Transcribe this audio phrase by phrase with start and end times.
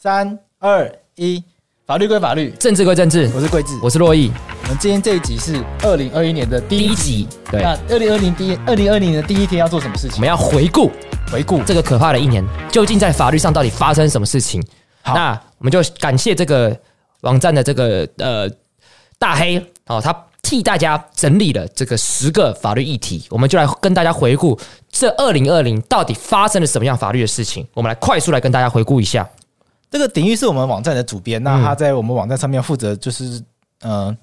[0.00, 1.42] 三二一，
[1.84, 3.28] 法律归法律，政治归政治。
[3.34, 4.30] 我是桂智，我是洛毅。
[4.62, 6.94] 我们今天这一集是二零二一年的第一集。
[6.94, 6.94] 第一
[7.24, 10.14] 集对，那二零二零第一二零二零年的第一天要做什么事情？
[10.14, 10.88] 我们要回顾
[11.32, 14.64] 回顾这个可怕的一年，究竟在法律上到底发生什么事情？
[15.02, 16.78] 好，那我们就感谢这个
[17.22, 18.48] 网站的这个呃
[19.18, 24.56] 大黑哦，他替大家整理了这个十个法律议题，我们就来跟大家回顾
[24.92, 27.66] 这二零二零到底发生了什么样法律的事情。
[27.74, 29.28] 我们来快速来跟大家回顾一下。
[29.90, 33.24] 这个鼎玉是我们网站的主编，那他在我们网站上面负责就是，
[33.80, 34.16] 嗯、呃，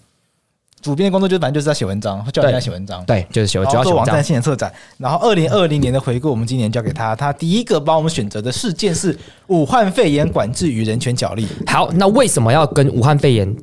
[0.82, 4.72] 主编的工作就是反正就是在写文章，叫人家写文章，对，就是写，主要做网站性的策展。
[4.98, 11.48] 然后二零二零年的回顾，我们今年交给他，他第一个帮我们选择的事件是武汉肺炎管制与人权角力。
[11.66, 13.56] 好，那为什么要跟武汉肺炎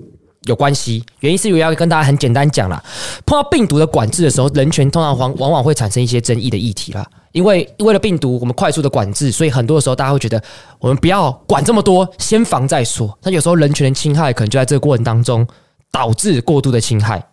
[0.46, 1.04] 有关系？
[1.20, 2.82] 原因是因为要跟大家很简单讲啦，
[3.24, 7.06] 碰到病毒的管制的时候，人权通常往往往会产生一些争议的议题啦。
[7.32, 10.42] 因为为了病毒，我们快速的管制，所以很多的时候大家会觉得，
[10.78, 13.18] 我们不要管这么多，先防再说。
[13.22, 15.46] 那有时候人权的侵害可能就在这个过程当中
[15.90, 17.24] 导致过度的侵害，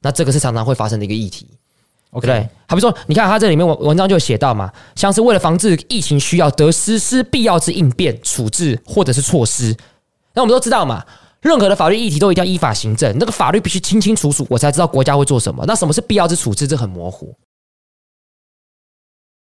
[0.00, 1.46] 那这个是常常会发生的一个议题。
[2.10, 9.76] OK，对，好比说，你看他这里面文文章就写到嘛，像是为了防治疫情需要得实施必要之应变处置或者是措施。
[10.32, 11.04] 那我们都知道嘛，
[11.40, 15.64] 任何的法律议题都一定要依法行政，那个法律必须清清楚楚，我才知道国家会做什么。
[15.66, 16.66] 那什么是必要之处置？
[16.66, 17.34] 这很模糊。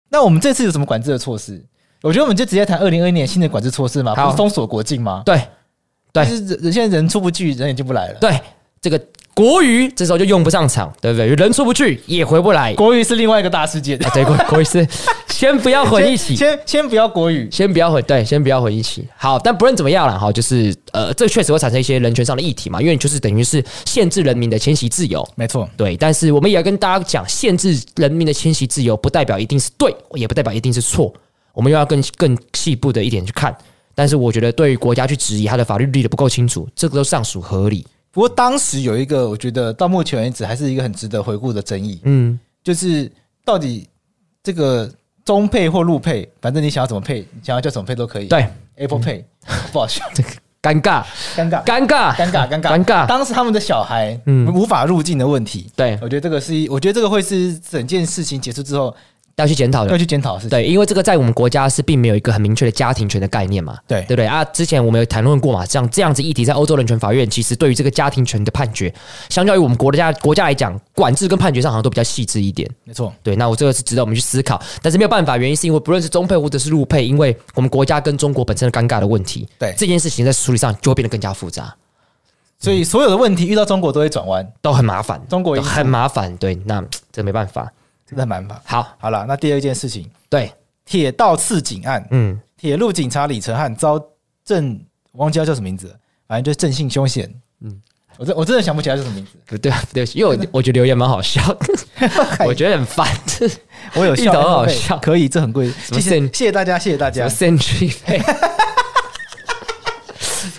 [0.09, 1.63] 那我们这次有什么管制的措施？
[2.01, 5.23] 我觉得我们就直接谈二零二一年新的管制措施嘛，不是封锁国境吗？
[5.25, 5.41] 对，
[6.11, 8.19] 对，就是人现在人出不去，人也进不来了。
[8.19, 8.39] 对，
[8.81, 9.01] 这个。
[9.37, 11.27] 国瑜这时候就用不上场，对不对？
[11.27, 12.73] 人出不去也回不来。
[12.73, 13.95] 国瑜是另外一个大事件。
[14.03, 14.83] 啊、对，国国瑜是
[15.29, 19.07] 先不要混 一起，先先，不要国瑜，先不要混，对，先不要混一起。
[19.15, 25.95] 好，但不论怎么样了哈，就是呃，这确实会产生一些人权上的议题嘛，因为就是等于是限制人民的迁徙自由，没错，对。
[25.95, 31.13] 但是我们也要跟大家讲，限制人民的迁徙自由不代表一定是对，也不代表一定是错，
[31.53, 33.55] 我们又要更更细部的一点去看。
[33.93, 37.85] 但是我觉得，对于国家去质疑他的法律立得不够清楚，这个都尚属合理。
[38.17, 43.11] 不过当时有一个，我觉得到目前为止还是一个很值得回顾的争议，嗯，就是
[43.45, 43.87] 到底
[44.41, 44.91] 这个
[45.23, 48.25] 中配或陆配，反正你想要怎么配，你想要叫什么配都可以。
[48.25, 49.23] 对，Apple Pay，
[49.71, 49.85] 不好？
[49.85, 50.29] 笑，这个
[50.63, 51.03] 尴尬，
[51.35, 53.05] 尴尬，尴尬，尴尬，尴尬，尴尬。
[53.05, 58.95] 当时他们的小孩，嗯，无法入境的问题，对，我觉得这个是，我觉得这个会是整件事情结束之后。
[59.37, 60.49] 要去检讨的，要去检讨是。
[60.49, 63.77] 对，因为这个在我们国家是并没有一个很明确的家庭权的概念嘛。
[63.87, 64.43] 对，对不对啊？
[64.45, 68.91] 之前我们有谈论过嘛，像这样子议题，在欧洲人权法院其实对于这个家庭权的判决，
[69.29, 72.67] 相较于我们国家国家来讲，管制跟判决上好像都比较细致一点。
[72.83, 81.75] 没错，对，那我这个是值得我们去思考，但是没有办法，原因是因为不论是中配或者是入配，因为我们国家跟中国本身的尴尬的问题，对这件事情在处理上就会变得更加复杂。
[82.59, 86.35] 所以所有的问题遇到中国都会转弯，都很麻烦，中国很麻烦。
[86.37, 87.71] 对，那这没办法。
[88.07, 88.59] 真的蛮棒。
[88.63, 90.51] 好，好了，那第二件事情，对，
[90.85, 94.01] 铁道刺警案，嗯，铁路警察李承汉遭
[94.45, 94.79] 正，
[95.13, 95.93] 忘记叫什么名字，
[96.27, 97.29] 反正就是正性凶险，
[97.61, 97.81] 嗯，
[98.17, 101.73] 我真我真的想不起来是什么名字，不对不，对，因为我我觉得留言蛮好笑的，
[102.47, 103.05] 我觉得很烦，
[103.95, 107.93] 我有笑，很好笑，可以，这很贵，谢谢谢谢大家，谢谢大家，Century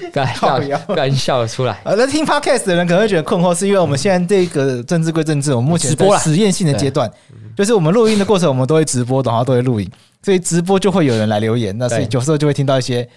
[0.34, 1.80] 笑，敢笑出来。
[1.84, 7.10] 呃，那听 Podcast 的人可能会觉得困惑，是因为我们现在这个政治归政治，我们目前直播实验性的阶段，
[7.56, 9.90] 就是我们录音的过程，我们都会直播，然后都会录影，
[10.22, 13.08] 所以直播就会有人来留言，那所以有时候就会听到一些，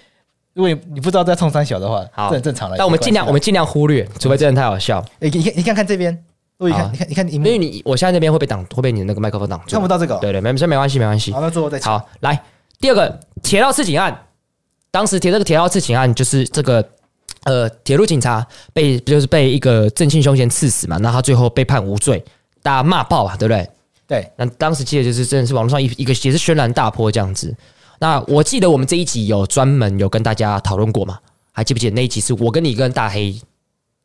[0.54, 2.76] 如果你不知道在冲三小的话，这很正常了。
[2.78, 5.04] 但我们尽量，我们尽量忽略，除非真的太好笑。
[5.20, 6.18] 你看，你看看这边，
[6.58, 10.18] 录一看，你看，你看，因为你我现在那边会被挡，会被你的那个麦克风挡住，看不到这个。
[10.18, 11.32] 对对，没没没关系，没关系。
[11.32, 12.40] 好，那最后再好来
[12.80, 14.18] 第二个铁道刺警案，
[14.92, 16.88] 当时铁这个铁道刺警案就是这个。
[17.46, 22.24] 呃，铁路警察被就是被一个正性凶嫌刺死嘛，那他最后被判无罪，
[22.62, 23.68] 大家骂爆啊，对不对？
[24.06, 24.32] 对。
[24.36, 27.52] 那当时记得就是真的是网络上一一个也是轩然大波这样子。
[27.98, 31.18] 那我记得我们这一集有专门有跟大家讨论过嘛？
[31.52, 33.36] 还记不记得那一集是我跟你跟大黑？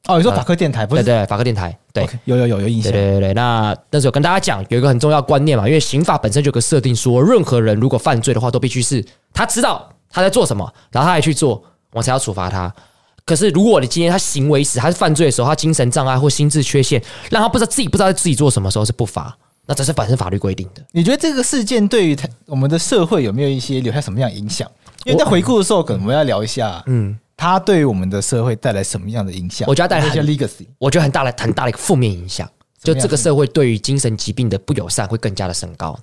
[0.08, 1.02] 哦，你说法科电台不是？
[1.02, 1.78] 对对，法科电台。
[1.92, 2.90] 对，okay, 有有有有印象。
[2.90, 12.74] 对对对，那那时候跟大家讲有一个很重要观念嘛，因为刑法本身就有个设定说，任何人如果犯罪的话，都必须是他知道他在做什么，然后他还去做，我才要处罚他。
[13.26, 19.36] 可是，如果你今天他行为时，他是犯罪的时候，他精神障碍或心智缺陷，让他不知道自己不知道自己做什么时候是不罚，
[19.66, 20.82] 那这是本身法律规定的。
[20.90, 24.66] 你觉得这个事件对于他我们的社会有没有一些留下什么样的影响？
[25.04, 29.68] 因为在回顾的时候，可能我们要聊一下，嗯，他对于我们的社会带来什么样的影响？
[29.68, 32.48] 我觉得带来一些 legacy，我觉得很大的很大的一个负面影响，
[32.82, 35.94] 就这个社会对于精神疾病的不友善会更加的升高。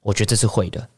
[0.00, 0.88] 我觉得这是会的。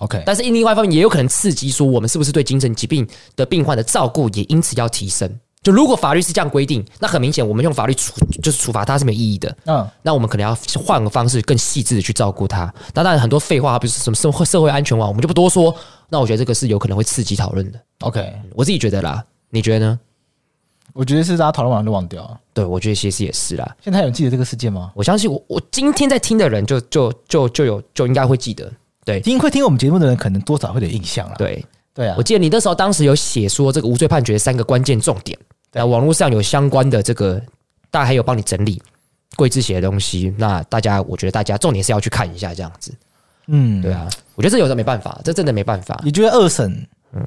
[0.00, 5.30] OK，但是另外一方面也有可能刺激说，我们是不是对精神疾病的病患的照顾也因此要提升？
[5.62, 9.56] 就如果法律是这样规定，那很明显我们用法律处就是处罚他是没意义的。
[9.64, 10.54] 嗯，那我们可能要
[10.84, 12.72] 换个方式，更细致的去照顾他。
[12.92, 15.74] 当然很多废话，比如什么社会社会安全网，我们就不多说。
[16.08, 17.80] 那我觉得这个是有可能会刺激讨论的。
[18.00, 19.98] OK，我自己觉得啦，你觉得呢？
[20.92, 22.38] 我觉得是大家讨论完就忘掉。
[22.54, 23.76] 对，我觉得其实也是啦。
[23.82, 24.92] 现在还有记得这个事件吗？
[24.94, 28.70] 我相信我我今天在听的人就就就就有就应该会记得。
[29.06, 31.36] 对，听会听我们节目的人，可能多少会有印象了。
[31.38, 31.64] 对，
[31.94, 35.38] 对啊，我记得你那时候当时有写说这个无罪判决三个关键重点，
[35.70, 37.40] 对，网络上有相关的这个，
[37.88, 38.82] 大家还有帮你整理
[39.36, 40.34] 桂枝写的东西。
[40.36, 42.92] 那大家，我觉得大家重点是要去看一下这样子。
[43.46, 46.00] 嗯，对啊，我觉得这有的没办法，这真的没办法。
[46.04, 46.86] 你觉得二审？
[47.12, 47.24] 嗯，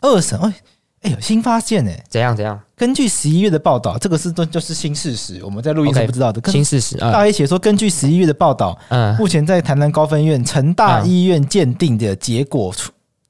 [0.00, 0.54] 二审，哎。
[1.02, 2.04] 哎呦，新发现哎！
[2.10, 2.60] 怎样怎样？
[2.80, 6.50] 根据十一月的报道，这个是都就是新事实，我们在录音是不知道的。
[6.50, 7.12] 新事实啊！
[7.12, 12.74] 大 A 写说，根据十一月的报道，嗯，目前在台南高分院成大医院鉴定的结果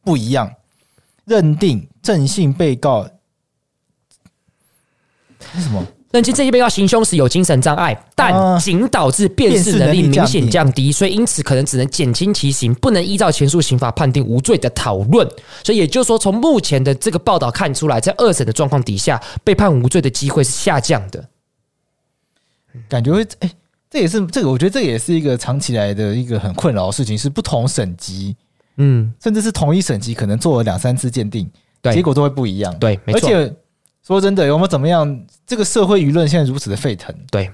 [0.05, 0.49] 不一样，
[1.25, 3.01] 认定郑姓被告
[5.57, 5.85] 为什么？
[6.11, 15.29] 认定这一被告行凶时有精神障碍，但仅导致辨识能力明显降低，所以因此可能只能减轻其刑，不能依照前述刑法判定无罪的讨论。
[15.63, 21.29] 所以也就是说，从目前的这个报道看出来，在二审的状况底下，被判无罪的机会是下降的。
[22.89, 23.51] 感觉会哎，
[23.89, 28.35] 这也是这个，我觉得这也是一个长期来的一个很困扰的事情，是不同省级，
[28.79, 31.49] 嗯，甚至是同一省级，可能做了两三次鉴定，
[31.93, 32.77] 结果都会不一样。
[32.81, 33.29] 对，没错。
[33.29, 33.55] 而且
[34.15, 35.21] 说真的，我们怎么样？
[35.47, 37.49] 这个社会舆论现在如此的沸腾，对，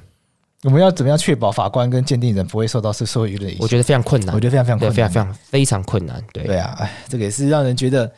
[0.64, 3.58] 我们要怎么样确保法官跟鉴定人不会受到是社会舆论影响？
[3.60, 6.22] 我觉得非常困难，我觉得非常非常困难，非常非常非常困难。
[6.32, 8.10] 对对啊，哎，这个也是让人觉得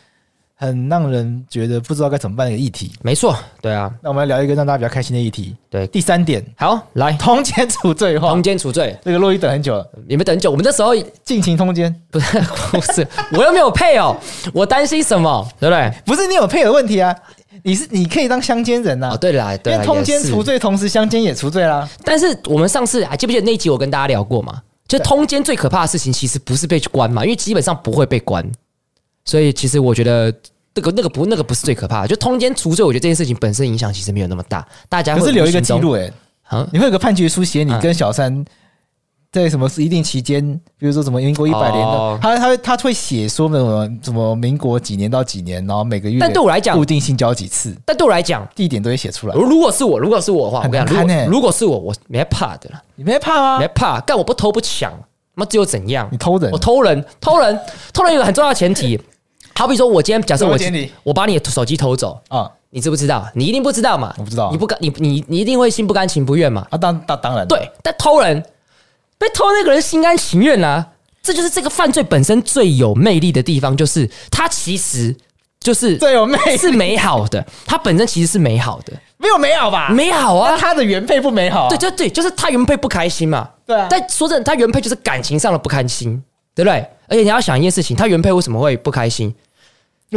[0.55, 2.93] 很让人觉得不知道该怎么办的一个议题。
[3.03, 3.93] 没错，对啊。
[4.01, 5.57] 那我们来聊一个让大家比较开心的议题。
[5.69, 10.95] 对，第三点，好，来通奸除罪化，通奸除罪，这个洛伊等很久了，你们等很久，我们那时候
[11.25, 12.41] 尽情通奸， 不是
[12.71, 14.17] 不是，我又没有配偶，
[14.53, 15.45] 我担心什么？
[15.59, 15.93] 对不对？
[16.07, 17.13] 不是你有配偶问题啊。
[17.63, 19.15] 你是你可以当乡间人呐、啊？
[19.15, 21.89] 哦，对啦，对啦，因为通奸除罪，同时乡间也除罪啦。
[22.05, 24.63] 但是我们上次还记不记得那一集我跟大家聊过嘛？
[24.87, 28.45] 就通奸最可怕的事情，其实不是被关嘛，因为基本上不会被关。
[29.25, 30.33] 所以其实我觉得
[30.75, 34.67] 那个那个不那个不是最可怕的，就通奸除罪，我觉得这件事情本身影响其实没有那么大。
[34.89, 36.11] 大家会可是留一个记录哎，
[36.45, 38.45] 啊，你会有个判决书写你跟小三。
[39.31, 40.43] 在什么一定期间，
[40.79, 47.77] 比如说什么民国一百年的，他他他会写说什么什么民国几年到几年，然后每个月，但对我来讲，固定性交几次。
[47.85, 49.35] 但对我来讲，地点都会写出来。
[49.35, 52.83] 如果是我，如果是我的话，我跟你讲，如果如果是我，我没怕的了。
[52.95, 53.59] 你没怕吗？
[53.59, 54.91] 没怕，但我不偷不抢，
[55.35, 56.09] 那只有怎样？
[56.11, 56.51] 你偷人？
[56.51, 57.61] 我偷人，偷人，
[57.93, 58.99] 偷人有个很重要的前提，
[59.55, 60.57] 好比说，我今天假设我
[61.03, 63.29] 我把你的手机偷走啊，你知不知道？
[63.35, 64.15] 你一定不知道嘛？
[64.17, 66.67] 我不知道，你不甘，你你你一定会心不甘情不愿嘛？
[66.71, 68.43] 啊，当当当然，对，但偷人。
[69.19, 70.87] 被偷那个人心甘情愿啊，
[71.23, 75.15] 这就是这个犯罪本身最有魅力的地方，就是它其实
[75.61, 79.91] 就是最有魅力，是美好的，它本身其实是美好的，没有美好吧？
[79.91, 83.89] 美好啊，他的原配不美好，对，就对，就是他原配不开心嘛，对啊。
[83.91, 86.23] 但说真的，他原配就是感情上的不开心，
[86.55, 86.75] 对不对？
[87.09, 89.35] 而且你要想一件事情，他原配为什么会不开心？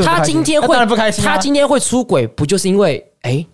[0.06, 3.46] 他今天会不开心，他今天会出轨，不就是因为哎，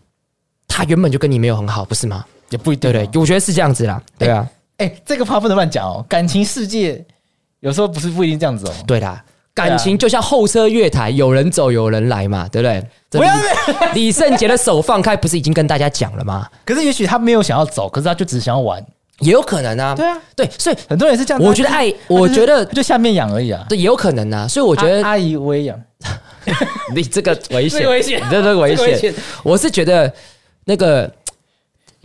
[0.68, 2.26] 他原本就跟你没有很好，不是吗？
[2.50, 4.48] 也不一定，对对，我觉得是这样子啦，对啊。
[4.78, 6.06] 哎、欸，这个话不能乱讲哦。
[6.08, 7.04] 感情世界
[7.62, 8.74] 有时候不是不一定这样子哦。
[8.86, 9.24] 对啦，
[9.56, 12.84] 感情就像候车月台，有人走有人来嘛，对不对？
[13.10, 13.34] 不要
[13.96, 16.48] 李圣杰的手放开，不是已经跟大家讲了吗？
[16.64, 18.86] 可是也许他没有想要走，可是他就只想要玩，
[19.22, 19.96] 也有可能啊。
[19.96, 21.42] 对啊，对，所以很多人是这样。
[21.42, 23.66] 我觉得爱，我觉得就下面痒而已啊。
[23.68, 24.48] 对，也有可能啊。
[24.48, 25.82] 所以我觉得阿姨我也痒，
[26.94, 29.12] 你这个危险， 危险，你这个危险。
[29.42, 30.14] 我是觉得
[30.66, 31.12] 那个。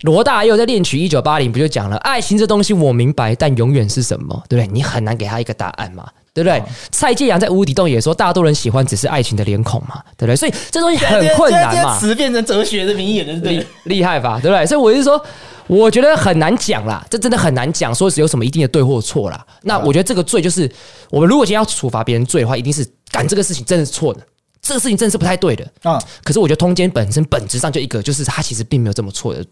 [0.03, 4.43] 罗大佑在《恋曲一九八零》不就讲了，爱情这东西我明白，但永远是什么？
[4.49, 4.73] 对不对？
[4.73, 6.59] 你很难给他一个答案嘛，对不对？
[6.59, 10.35] 哦、蔡健雅在《无底洞》也说，大多人喜欢只是爱情的脸孔嘛，对不对？
[10.35, 11.99] 所以这东西很困难嘛。
[12.01, 14.41] 词变成哲学的名言了，对，厉害吧？
[14.43, 14.67] 对不对？
[14.67, 15.25] 所以我是说，
[15.69, 19.47] 我觉得很难讲啦，这真的很难讲，说是有什么一定的对或错啦。
[19.63, 20.69] 那我觉得这个罪就是，
[21.11, 24.21] 我们如果今天要处罚别人罪的话，一定是干这个事情真的是错的，
[24.61, 26.03] 这个事情真的是不太对的啊。
[26.25, 29.45] 可是我觉得通奸本身本质上就一个，就是他其实并没有这么错的。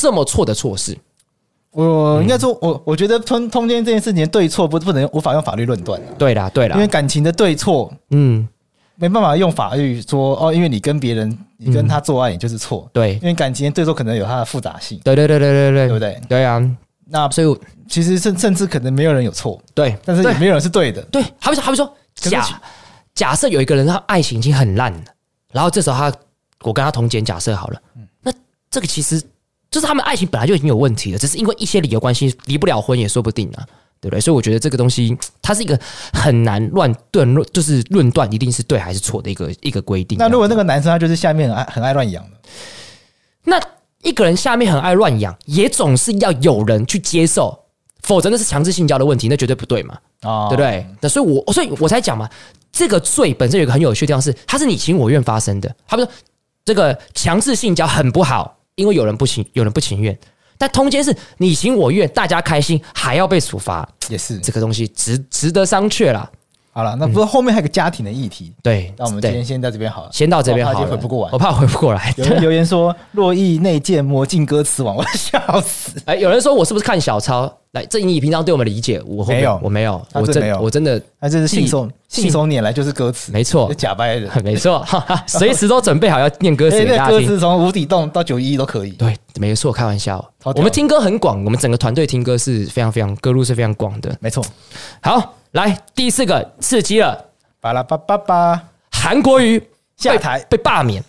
[0.00, 0.96] 这么错的错事，
[1.72, 6.00] 我应该说，我我觉得通通奸这件事情对错不不能无法用法律论断。
[6.16, 8.48] 对啦，对啦，因为感情的对错，嗯，
[8.96, 12.88] 没办法用法律说哦，因为你跟别人，你跟他做爱，也就是错。
[12.94, 14.98] 对，因为感情的对错可能有它的复杂性。
[15.04, 16.20] 对对对对对对，对不对？
[16.26, 16.76] 对啊，
[17.06, 21.02] 那所以其实甚甚至可能没有人有错，对，但是也没有人是对的。
[21.10, 22.60] 对，好比说，好比说，假
[23.14, 25.04] 假设有一个人他爱情已经很烂了，
[25.52, 26.16] 然后这时候他
[26.62, 27.80] 我跟他同奸，假设好了，
[28.22, 28.32] 那
[28.70, 29.20] 这个其实
[29.70, 33.64] 就是他们爱情本来就已经有问题了，只是因为一些理由关系离不了婚也说不定啊，
[34.00, 34.20] 对不对？
[34.20, 35.78] 所以我觉得这个东西它是一个
[36.12, 40.18] 很难乱断论，就是论断一定是对还是错的一个一个规定。
[40.18, 42.30] 那如果那个男生他就是下面很爱很爱乱养的，
[43.44, 43.60] 那
[44.02, 47.56] 一个人下面很爱乱养，也总是要有人去接受，
[48.02, 50.84] 否则那是强制性交的问题，那绝对不对嘛，哦、对不对？
[51.00, 52.28] 那所以我所以我才讲嘛，
[52.72, 55.72] 这个罪本身有一个很有趣的地方是，它是你情我愿发生的。
[55.86, 56.10] 他不说
[56.64, 60.18] 这个强制性交很不好，因为有人不情有人不情愿，
[60.56, 64.38] 但通奸是你情我愿，大家开心还要被处罚，也是。
[64.38, 66.30] 这个东西值值得商榷啦。
[66.72, 68.52] 好了，那不是后面还有个家庭的议题。
[68.62, 70.86] 对，那我们今天先到这边好了，先到这边好了。
[70.86, 72.14] 回不过来，我怕回不过来。
[72.16, 77.52] 有人 留言说：“洛邑内建魔镜歌词网，我笑死。”哎，有人说我是不是看小抄？
[77.72, 84.84] 来，这你平常对我们理解，我没有，我没有，我真我真的，他这是信手信手拈来就是歌词，没错，假掰的， 没错，
[85.26, 87.20] 随时都准备好要念歌词给大家听。
[87.20, 88.90] 歌词从无底洞到九一一都可以。
[88.92, 90.24] 对，没错，开玩笑。
[90.42, 94.44] 我们听歌很广，我们整个团队听歌是非常非常歌路是非常广的，没错。
[95.00, 97.26] 好，来第四个刺激了。
[97.60, 99.62] 巴拉巴巴巴，韩国瑜
[99.96, 101.04] 下台被罢免。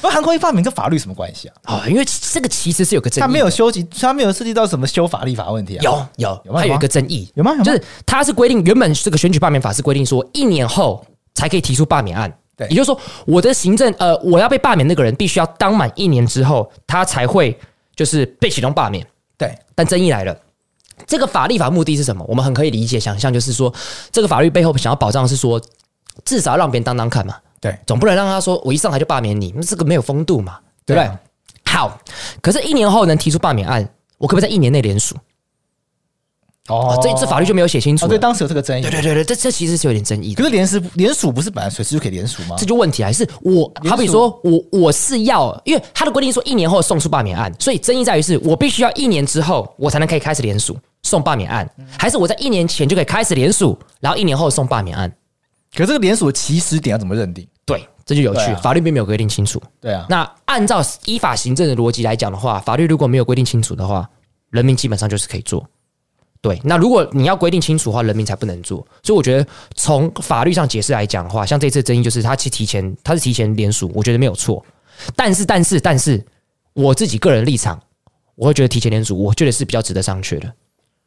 [0.00, 1.54] 不，韩国瑜罢免跟法律什么关系啊？
[1.64, 5.82] 啊，因为这个其实是有个争议，他没有修及，他没有涉及到什么修法立法问题啊。
[5.82, 7.56] 有有，有，他有一个争议，有吗？
[7.62, 11.04] 就是他是规定，原本这个选举罢免法是规定说，一年后
[11.34, 12.32] 才可以提出罢免案。
[12.56, 17.58] 对，也就是说，我的行政呃，我要被罢免那个人，必须要当满一年之后，他才会
[17.96, 19.04] 就是被启动罢免。
[19.38, 20.36] 对，但争议来了。
[21.06, 22.24] 这个法立法目的是什么？
[22.28, 23.72] 我们很可以理解、想象，就是说，
[24.10, 25.60] 这个法律背后想要保障是说，
[26.24, 27.36] 至少要让别人当当看嘛。
[27.60, 31.10] 对，总不能让他说我一上台就罢免你，那这个没有风度嘛，对不对？
[31.64, 31.98] 好，
[32.40, 35.16] 可是，一年后能提出罢免案，我可不可以在一年内联署？
[36.68, 38.06] 哦，这这法律就没有写清楚。
[38.06, 38.82] 对，当时有这个争议。
[38.82, 40.42] 对对对对，这这其实是有点争议的。
[40.42, 42.54] 可是连署连署不是本来随时就可以联署吗？
[42.56, 51.68] 这就问题还是我，好比说我我是要，因为他的规定说一年后送出罢免案，所以争议在于是我必须要一年之后我才能可以开始连署送罢免案，
[51.98, 55.10] 还是我在一年前就可以开始联署，然后一年后送罢免案？
[55.74, 57.46] 可这个联署的起始点要怎么认定？
[57.64, 59.60] 对，这就有趣，法律并没有规定清楚。
[59.80, 64.08] 对啊，那按照依法行政的逻辑来讲的话，法律如果没有规定清楚的话，
[64.50, 65.66] 人民基本上就是可以做。
[66.40, 68.78] 对，那如果你要规定清楚的话，人民才不能做。
[69.02, 74.64] 所以我觉得从法律上解释来讲的话，像这次争议就是他其实提前，他是提前联署，我觉得没有错。
[75.14, 76.22] 但是，但是，但是，
[76.74, 77.80] 我自己个人立场，
[78.34, 80.52] 我会觉得提前联署，我觉得是比较值得商榷的。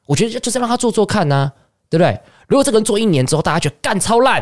[0.06, 1.52] 我觉得就是让他做做看呐、啊，
[1.90, 2.20] 对不对？
[2.48, 4.42] 如果这个人做一年之后，大家觉得干超烂，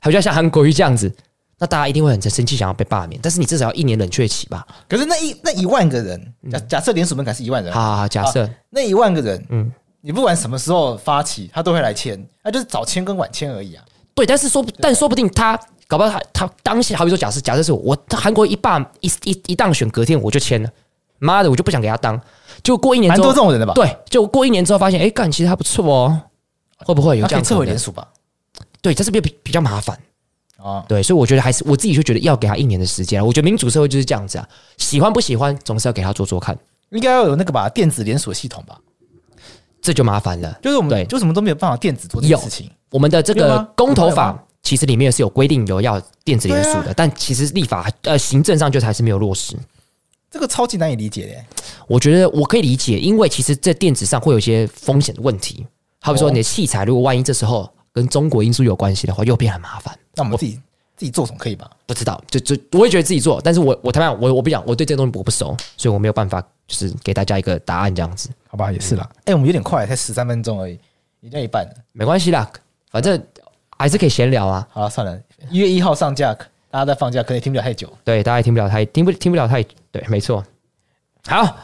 [0.00, 1.12] 还比较像韩国瑜这样子，
[1.58, 3.20] 那大家一定会很生气，想要被罢免。
[3.22, 4.66] 但是你至少要一年冷却期吧？
[4.88, 9.72] 可是那一那一万个人，假假设连署门槛是一万人，好，好，好，假设、啊、那一万个人，嗯。
[10.06, 13.82] 你不管什么时候发起，他都会来签，那就是早签跟晚签而已啊。
[14.14, 20.68] 对，但是说，但说不定他搞不好他他当下，好比说假设，假设是我韩国一罢一一一当选，隔天我就签了。
[21.20, 22.20] 妈的，我就不想给他当。
[22.64, 23.74] 就过一年之后，蛮多这种人的吧？
[23.74, 26.20] 对，就过一年之后发现，哎，干，其实还不错哦。
[26.78, 28.06] 会不会有这样撤回连署吧？
[28.82, 29.98] 对，这是比比比较麻烦
[30.56, 30.84] 啊。
[30.88, 33.24] 对，所以我觉得还是我自己就觉得要给他一年的时间。
[33.24, 36.58] 我觉得民主社会就是这样子啊，喜欢不喜欢，总是要给他做做看。
[36.90, 38.76] 应该要有那个吧，电子连锁系统吧。
[39.80, 42.70] 这就麻烦了，就是我们对，就什么都没有办法电子做这件事情。
[42.90, 49.56] 我们的这个公投法其实里面是有规定有要电子连署的，但其实立法呃行政上就还是没有落实。
[50.34, 51.62] 这个超级难以理解的。
[51.86, 55.64] 我觉得我可以理解，因为其实在电子上会有一些风险的问题，
[56.00, 59.96] 好比说你的器材如果万一这时候跟中国因素有关系的话，又变很麻烦。
[60.16, 60.60] 那我们自己
[60.96, 61.70] 自己做总可以吧？
[61.86, 66.44] 不知道，就就我也觉得自己做，但是我我他妈我我不讲，我对这个东西我不熟，所以我没有办法。
[66.66, 68.72] 就是给大家一个答案，这样子，好吧？
[68.72, 69.06] 也是啦。
[69.16, 70.80] 哎、欸，我们有点快，才十三分钟而已，
[71.20, 71.74] 已经一半了。
[71.92, 72.50] 没关系啦，
[72.90, 73.22] 反正
[73.76, 74.66] 还是可以闲聊啊。
[74.70, 76.34] 好了，算了，一月一号上架，
[76.74, 77.88] 大家在放假，可能也听不了太久。
[78.02, 79.62] 对，大家也听不了太听不听不了太
[79.92, 80.44] 对，没错。
[81.24, 81.56] 好，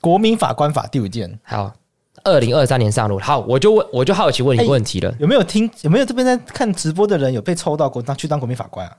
[0.00, 1.74] 国民法官法第五件，好，
[2.22, 3.18] 二零二三年上路。
[3.18, 5.68] 好，我就问，我就好奇问你一个问题了，欸、有没有听？
[5.80, 8.96] 有没有这边在看直播的人有被抽到过当去当国民法官啊？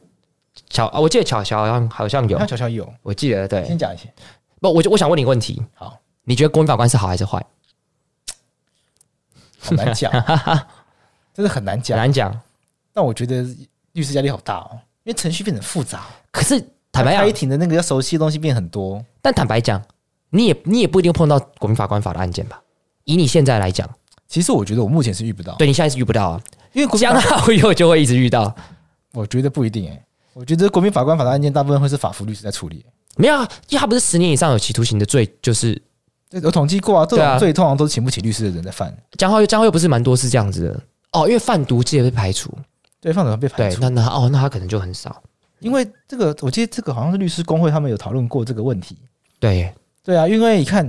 [0.70, 3.64] 巧啊，我记得巧巧好像好像有，巧巧有，我记得对。
[3.66, 4.04] 先讲一下。
[4.60, 5.64] 不，我就我想问你一个问题。
[5.76, 7.42] 好，你觉得国民法官是好还是坏？
[9.62, 10.12] 很难讲，
[11.34, 12.38] 真的很难讲，很难讲。
[12.92, 13.46] 但我觉得
[13.94, 16.06] 律师压力好大哦，因为程序变得复杂。
[16.32, 16.60] 可是
[16.92, 19.04] 坦白讲，开庭的那个要熟悉的东西变很多。
[19.22, 19.82] 但坦白讲，
[20.30, 22.62] 你也你也不一定碰到国民法官法的案件吧？
[23.06, 23.90] 以你现在来讲，
[24.28, 25.56] 其实我觉得我目前是遇不到。
[25.56, 26.42] 对，你现在是遇不到啊，
[26.74, 27.22] 因为将来
[27.54, 28.54] 以后就会一直遇到。
[29.14, 32.86] 我觉得不一定哎，我觉得国民法官法的案件大部分会是法服律师在处理。
[33.16, 35.80] 没有啊，因为他不是十年以上有期徒刑的罪，就是
[36.42, 37.06] 我统计过啊。
[37.06, 38.92] 这种罪通常都是请不起律师的人在犯。
[39.20, 40.82] 江浩又江浩又不是蛮多是这样子的
[41.12, 42.52] 哦，因为贩毒界被排除，
[43.04, 43.82] 对，放手被排除。
[43.82, 45.22] 对，那那哦，那他可能就很少。
[45.60, 48.98] 因为这个，我记得这个好像是律师工会他们有讨论过这个问题。
[49.42, 50.86] 对，对啊，因为你看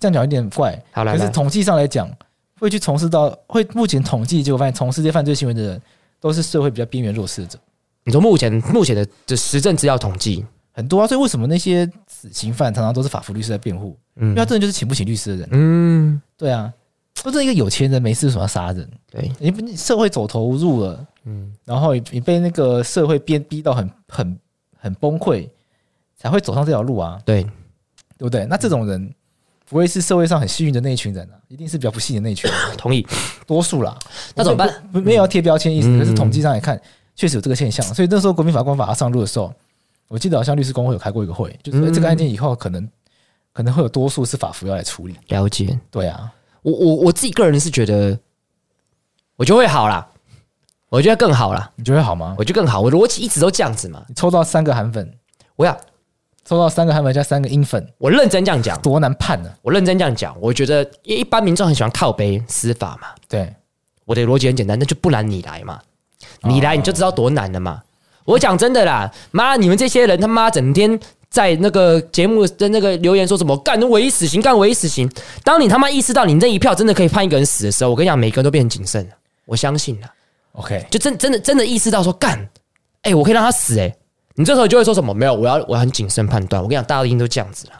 [0.00, 2.10] 这样讲有点怪，好来，可是统计上来讲，
[2.58, 5.82] 会去从事到会目前统计结果发现，从事这些犯罪行为的人
[6.18, 7.56] 都是社会比较边缘弱势者。
[8.02, 13.96] 你说目前目前的这实证资料统计很多啊，所以为什么那些死刑犯常常都是法服律师在辩护？
[14.16, 15.48] 嗯，因为他真的就是请不起律师的人。
[15.52, 16.72] 嗯，对啊。
[17.22, 18.88] 不是一个有钱人没事为什么要杀人？
[19.10, 24.38] 对，你你社会走投无路了，嗯，然后你被那个社会逼逼到很很
[24.76, 25.48] 很崩溃，
[26.16, 27.42] 才会走上这条路啊，对，
[28.16, 28.44] 对不对？
[28.46, 29.14] 那这种人
[29.68, 32.58] 不会是社会上很幸运的那一群人啊，一定是比较不幸的那一群人。
[32.76, 33.06] 同意，
[33.46, 33.96] 多数啦，
[34.34, 34.82] 那怎么办？
[34.90, 36.80] 没有要贴标签意思，可是统计上来看，
[37.14, 37.84] 确实有这个现象。
[37.94, 39.52] 所以那时候国民法官法要上路的时候，
[40.08, 42.88] 我记得好像律师工会有开过一个会，就是这个案件以后可能
[43.52, 45.14] 可能会有多数是法服要来处理。
[45.28, 46.32] 了解，对啊。
[46.62, 48.18] 我我我自己个人是觉得，
[49.36, 50.08] 我觉得会好啦，
[50.88, 51.70] 我觉得更好啦。
[51.76, 52.34] 你觉得好吗？
[52.38, 52.80] 我觉得更好。
[52.80, 54.04] 我逻辑一直都这样子嘛。
[54.08, 55.12] 你抽到三个韩粉，
[55.56, 55.76] 我要
[56.44, 57.86] 抽到三个韩粉加三个英粉。
[57.98, 59.52] 我认真这样讲，多难判呢？
[59.62, 63.08] 我认真这样讲，我觉得因为一般民众很喜欢靠背司法嘛。
[63.28, 63.54] 对，
[64.04, 65.80] 我的逻辑很简单，那就不然你来嘛，
[66.42, 67.82] 你来你就知道多难了嘛。
[68.24, 70.98] 我讲真的啦，妈，你们这些人他妈整天。
[71.32, 75.10] 在那个节目的那个留言说什么干唯一死刑干唯一死刑？
[75.42, 79.14] 当你他妈意识到你那一票真的可以判一个人死的时候，我跟你讲，每个人都变成谨慎了。
[79.46, 80.06] 我相信了。
[80.52, 82.38] OK，就真真的真的意识到说干，
[83.00, 83.96] 哎、欸，我可以让他死哎、欸。
[84.34, 85.14] 你这时候就会说什么？
[85.14, 86.62] 没有，我要我要很谨慎判断。
[86.62, 87.72] 我跟你讲，大家一定都这样子了，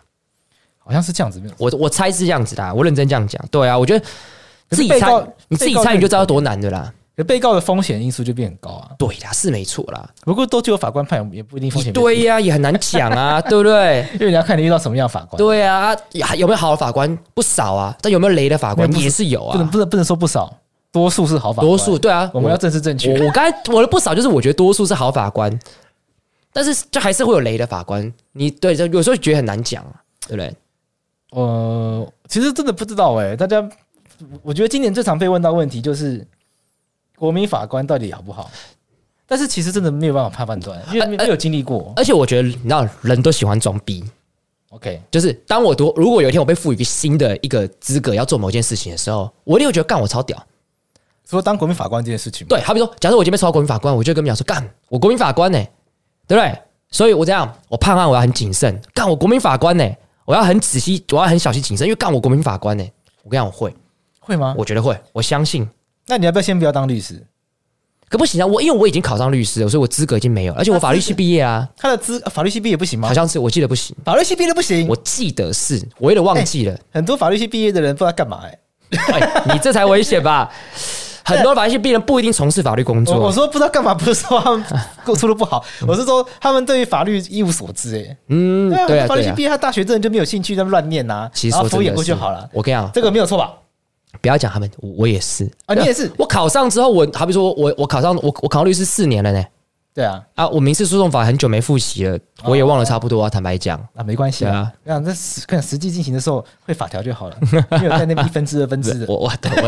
[0.78, 1.38] 好像是这样子。
[1.58, 3.38] 我我猜是这样子的，我认真这样讲。
[3.50, 4.02] 对啊，我觉得
[4.70, 6.90] 自己参你自己参与就知道多难的啦。
[7.22, 8.90] 被告的风险因素就变很高啊！
[8.98, 10.08] 对呀，是没错啦。
[10.22, 11.92] 不过都只有法官判，也不一定风险。
[11.92, 14.06] 对呀，也很难讲啊， 对不对？
[14.14, 15.36] 因为你要看你遇到什么样的法官。
[15.36, 15.94] 对啊，
[16.36, 17.18] 有没有好的法官？
[17.34, 17.96] 不少啊。
[18.00, 18.90] 但有没有雷的法官？
[18.94, 19.52] 也是有啊。
[19.52, 20.54] 不能不能不能说不少，
[20.90, 21.66] 多数是好法官。
[21.66, 23.12] 多数对啊，我们要正视正确。
[23.24, 25.58] 我刚才我的不少就是我觉得多数是好法官，
[26.52, 28.12] 但是就还是会有雷的法官。
[28.32, 29.94] 你对，就有时候觉得很难讲啊，
[30.26, 30.54] 对不对？
[31.30, 33.34] 呃，其实真的不知道哎。
[33.36, 33.66] 大家，
[34.42, 36.26] 我觉得今年最常被问到问题就是。
[37.22, 38.50] 国民法官到底好不好？
[39.28, 41.92] 但是其实真的没有办法判判断，因为没有经历过。
[41.94, 44.02] 而且我觉得，你知道，人都喜欢装逼。
[44.70, 50.36] OK，就是当我读，如果有一天我被赋予一个新的一个资格，要做某件事情的时候，我一定会觉得干我超屌。
[51.24, 55.72] 说当国民法官这件事情，对，好比说，假设我今天抽到国民法官，我就跟你讲说，干我国民法官呢、欸，
[56.26, 56.58] 对不对？
[56.90, 63.72] 所以我这样，我判案我要很谨慎，干我国民法官呢、欸，我要很仔细，我要很小心谨慎，因为干我国民法官呢、欸，我跟你讲，我会
[64.18, 64.52] 会吗？
[64.58, 65.68] 我觉得会，我相信。
[66.06, 67.24] 那你要不要先不要当律师？
[68.08, 68.46] 可不行啊！
[68.46, 71.66] 我因为我已经考上律师了，所以我资格已经没有，而且我法律系毕业啊。
[71.78, 73.08] 他的资法律系毕业不行吗？
[73.08, 73.96] 好像是，我记得不行。
[74.04, 76.78] 法律系毕业不行，我记得是，我有点忘记了。
[76.92, 78.58] 很多法律系毕业的人不知道干嘛哎、
[78.98, 80.50] 欸，你这才危险吧？
[81.24, 83.16] 很多法律系毕业不一定从事法律工作。
[83.16, 88.16] 我说不知道干嘛，不是说他们出路不好， 我是说他们对于法律一无所知哎。
[88.28, 92.46] 嗯，对啊，法律系毕业，他大学真的就没有兴趣，在乱念呐，然后敷衍过就好了。
[92.52, 93.54] 我跟你讲，这个没有错吧？
[94.22, 96.10] 不要讲他们，我也是啊，你也是。
[96.16, 99.44] 我考上之后，我好比说我，我我考上，我我考上律师四年了呢。
[99.94, 103.28] 对啊，啊，我民事诉讼法很久没复习了，我也忘了差不多啊。
[103.28, 104.72] 坦白讲，啊，没关系啊。
[104.84, 107.36] 那那实际进行的时候会法条就好了，
[107.78, 109.04] 没有在那边一分之二分之的。
[109.12, 109.50] 我我懂。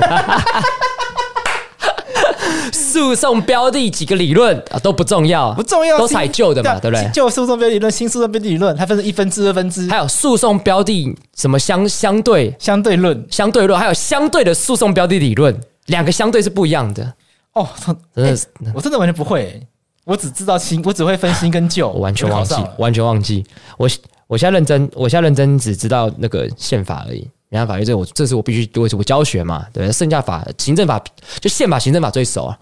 [2.94, 7.10] 诉讼标的几个理论啊都不重要，不重要，都采旧的嘛，对不对？
[7.12, 17.12] 旧诉讼标的理论、新诉讼标的理论，它分成一分之二分之，还有诉讼标的什么相相对相对论、相对论，还有相对的诉讼标的理论，两个相对是不一样的。
[17.54, 17.68] 哦，
[18.14, 19.60] 真的是，我真的完全不会，
[20.04, 23.44] 我只知道新，我只会分新跟旧， 我完全忘记，完全忘记。
[23.76, 23.88] 我
[24.28, 27.28] 我现在认真，我现在认真只知道那个宪法而已。
[27.50, 31.00] 人家法律这我这是我必须我我教学嘛，对，剩下法行政法
[31.40, 32.58] 就宪法、行政法最熟啊。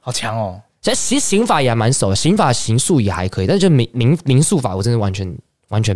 [0.00, 0.60] 好强哦！
[0.80, 5.94] 其实其实刑法也还蛮熟，刑法、刑诉也还可以，但是就民民民诉法，我真的完全完全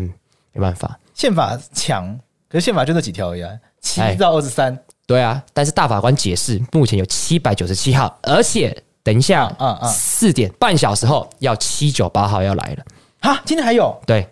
[0.52, 0.98] 没办法。
[1.14, 4.78] 宪法强，可是宪法就那几条而已啊，七到二十三。
[5.06, 12.84] 对啊，但是大法官解释，目前有七百九十七号，而且等一下，啊啊，四点半小时后要七九八号要来了。
[13.20, 13.98] 哈，今天还有？
[14.06, 14.28] 对，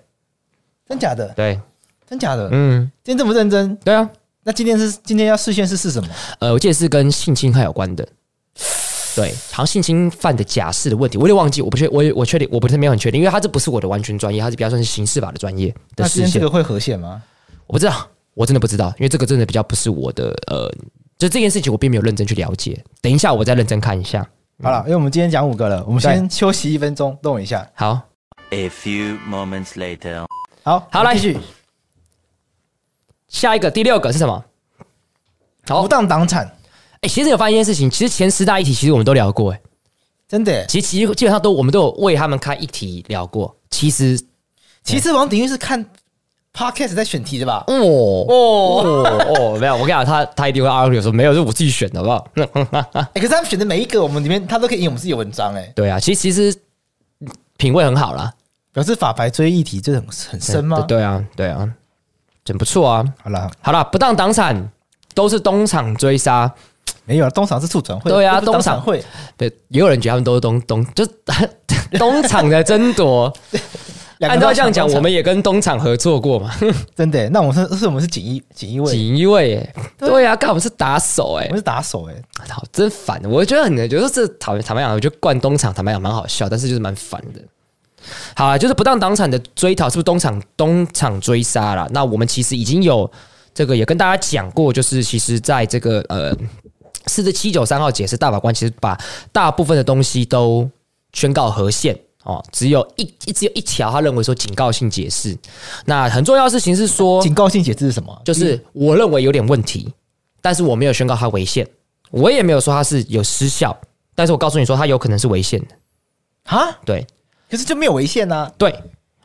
[0.87, 1.29] 真假的？
[1.35, 1.59] 对，
[2.07, 2.49] 真假的？
[2.53, 3.75] 嗯，今天这么认真？
[3.77, 4.09] 对啊，
[4.45, 6.09] 那今天是今天要释宪是是什么？
[6.41, 8.07] 呃，我记得是跟性侵害有关的。
[9.15, 16.31] 对，好像性侵犯的假释的问题，我有点忘记，我不确，我我确定，我不是没有很确定，因为他这不是我的完全专业，他是比较算是刑事法的专业的事情。
[16.33, 17.23] 这个会合宪吗？
[17.67, 20.71] 我不知道，我真的不知道，因为这个真的比较不是我的，呃，
[21.19, 22.83] 就这件事情我并没有认真去了解。
[23.01, 24.27] 等一下，我再认真看一下。
[24.63, 27.69] 好了，因为我们今天讲五个了，我们先休息一分钟，动一下。
[27.75, 28.01] 好
[28.51, 30.27] ，A few moments later，
[30.63, 31.39] 好好来继续。
[33.29, 34.45] 下一个第六个是什么？
[35.67, 36.51] 好，不当党产。
[37.03, 39.61] 哎、欸，其实有发现一件事情，其实前十大议题其实我们都聊过，哎，
[40.29, 40.65] 真的。
[40.67, 43.53] 其实其实基本上都我们都有为他们开一题聊过。
[43.71, 44.17] 其实
[44.85, 45.85] 其实王鼎玉是看
[46.53, 47.65] podcast 在选题的吧？
[47.67, 47.75] 哦
[48.29, 52.89] 哦哦，没有，我跟你讲，他他一定会 argue 说没有，是我自己选的，好不好？
[52.95, 56.57] 哎，可是他们选的每一个，我们里面他都可以引我们自己的文章，哎，对啊，其实其实
[57.57, 58.33] 品味很好啦，
[58.73, 60.81] 表示法白追议题这很很深吗？
[60.83, 61.69] 对啊，对啊，
[62.45, 63.05] 真不错啊。
[63.25, 64.71] 好了好了，不当党产
[65.15, 66.55] 都是东厂追杀。
[67.05, 68.11] 没有，东厂是促转会。
[68.11, 69.03] 对啊，东厂会。
[69.37, 71.11] 对，也有人觉得他们都是东东，就是
[71.99, 73.33] 东厂的争夺。
[74.21, 76.49] 按照这样讲，我们也跟东厂合作过嘛？
[76.95, 77.29] 真的？
[77.31, 79.57] 那我们是是我们是锦衣锦衣卫，锦衣卫。
[79.57, 82.15] 哎，对啊，刚好我们是打手哎，我们是打手哎，
[82.49, 83.21] 好真烦。
[83.25, 87.41] 我觉得很，觉得这讨坦白讲，我觉得灌东厂坦白讲蛮好笑，但是就是蛮烦的。
[88.37, 91.89] 好啊，就是不当党产的追讨，是不是东厂东厂追杀了？
[91.91, 93.11] 那我们其实已经有
[93.53, 96.33] 这个也跟大家讲过，就是其实在这个呃。
[97.07, 98.99] 四至七九三号解释，大法官其实把
[99.33, 100.69] 大部分的东西都
[101.13, 105.37] 宣告和宪哦，只有一一只有一条，他认为说警告性解释。
[105.87, 108.23] 那很重要的事情是说，警告性解释是什么？
[108.25, 109.93] 就是我认为有点问题，
[110.41, 111.67] 但是我没有宣告它违宪，
[112.11, 113.77] 我也没有说它是有失效，
[114.15, 115.67] 但是我告诉你说它有可能是违宪的
[116.45, 117.05] 哈，对，
[117.51, 118.51] 可是就没有违宪呢？
[118.57, 118.73] 对，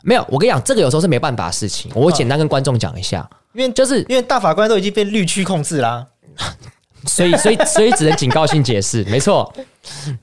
[0.02, 0.26] 没有。
[0.30, 1.92] 我跟你讲，这个有时候是没办法的事情。
[1.94, 6.06] 我简单跟观众讲一下，因为就是因为大法官都已经被绿区控制啦。
[7.08, 9.52] 所以，所以，所以只能警告性解释，没错。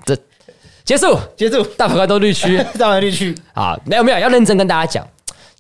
[0.05, 0.17] 这
[0.85, 3.35] 结束，结束，大法官都绿区， 大法官绿区。
[3.55, 5.09] 啊，没有，没有，要认真跟大家讲，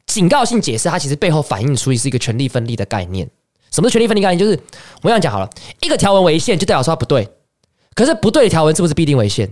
[0.06, 3.28] 警告性解释，它其实背后反映出是一个权力分立的概念。
[3.70, 4.38] 什么是权力分立概念？
[4.38, 4.52] 就是
[5.02, 7.28] 我这样讲好了，一个条文违宪，就代表说它不对。
[7.94, 9.48] 可是不对的条文是不是必定违宪？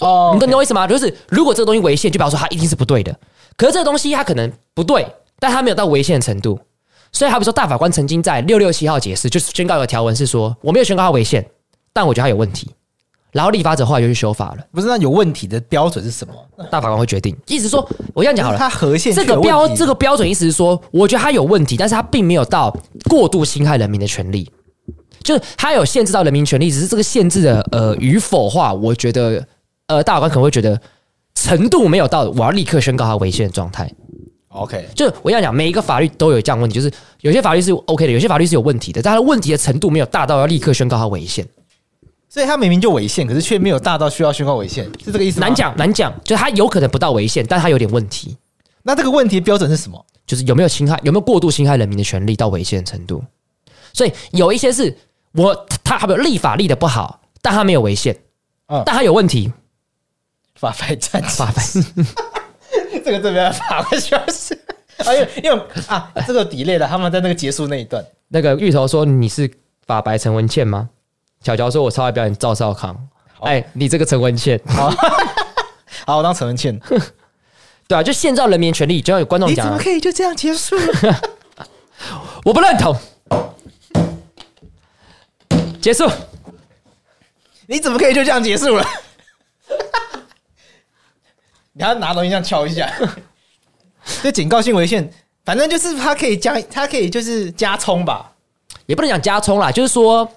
[0.00, 0.88] 哦，你懂我意思吗？
[0.88, 3.16] 就是如果这个东西违宪，就表示说它一定是不对的。
[3.56, 5.06] 可是这个东西它可能不对，
[5.38, 6.58] 但它没有到违宪的程度。
[7.14, 11.42] 所以，好比说，大法官曾经在六六七号解释，就是宣告一个条文是说，我没有宣告它违宪，
[11.92, 12.68] 但我觉得它有问题。
[13.30, 14.64] 然后立法者后来就去修法了。
[14.72, 16.34] 不是，那有问题的标准是什么？
[16.70, 17.36] 大法官会决定。
[17.46, 22.76] 意思说，我这样讲好了，它合宪这个标这个标准意思是说，我觉得它有问题，但是它并没有到
[23.08, 24.50] 过度侵害人民的权利，
[25.22, 29.44] 就是它有限制到人民权利，只是这个限制的呃与否话，我觉得
[29.86, 30.80] 呃大法官可能会觉得
[31.34, 33.92] 程度没有到我要立刻宣告它违宪的状态。
[34.54, 36.90] OK，就我要讲，每一个法律都有这样问题，就是
[37.22, 41.44] 有些法律是 OK 的，有些法律是有问题的，但它的问题的程度没有大到要立刻宣告它违宪，
[42.28, 45.48] 所以它明明就违宪，可是却没有大到需要宣告违宪，是这个意思吗？
[45.48, 48.36] 难讲，难讲，就它有可能不到违宪，但它有点问题。
[48.84, 50.06] 那这个问题的标准是什么？
[50.24, 53.24] 就是有没有侵害，有没有过度侵害人民的权利到违宪的程度？
[53.92, 54.96] 所以有一些是
[55.32, 58.16] 我他还有立法立的不好，但他没有违宪，
[58.68, 59.52] 嗯，但他有问题，
[60.54, 61.62] 法白战法白。
[63.00, 64.54] 这个这边法官需要是，
[64.98, 69.50] 啊，因为因为啊，这个 delay 了，他们在那个结束那一段，那个芋头说你是
[69.86, 70.88] 法白陈文茜吗？
[71.42, 72.96] 小乔说我超爱表演赵少康，
[73.40, 74.90] 哎，你这个陈文茜，好，
[76.06, 76.80] 好，我当陈文茜，
[77.86, 80.74] 对啊，就现造人民权利，就要有观众讲，你怎么可以就这样结束？
[82.44, 82.96] 我不认同，
[85.80, 86.10] 结束，
[87.66, 88.86] 你怎么可以就这样结束了？
[91.76, 92.88] 你要拿东西这样敲一下，
[94.22, 95.08] 这警告性违宪，
[95.44, 98.30] 反正就是它可以加，它可以就是加冲吧，
[98.86, 100.28] 也不能讲加冲啦，就是说，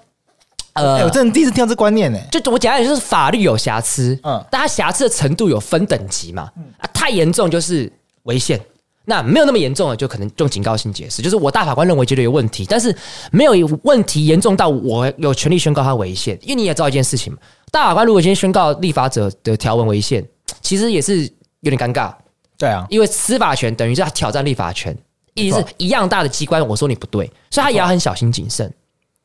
[0.73, 2.19] 呃，欸、我真的第一次听到这观念呢。
[2.31, 6.63] 就我讲的就是法律有瑕疵，嗯，但它瑕疵的程度有分等级嘛，嗯。
[6.79, 7.91] 啊，太严重就是
[8.23, 8.59] 违宪，
[9.05, 12.95] 那没有那么严重的就可能用警告性解释，就是我大法官认为觉得有问题，但是
[13.31, 17.37] 没有问题严重到我有权利宣告它违宪，因为你也知道一件事情嘛，
[17.71, 20.27] 大法官如果今天宣告立法者的条文违宪。
[20.61, 21.23] 其实也是
[21.61, 22.13] 有点尴尬，
[22.57, 24.95] 对啊，因为司法权等于是他挑战立法权，
[25.33, 28.71] 意思是一样大的机关，我说你不对，所以他也要很小心谨慎。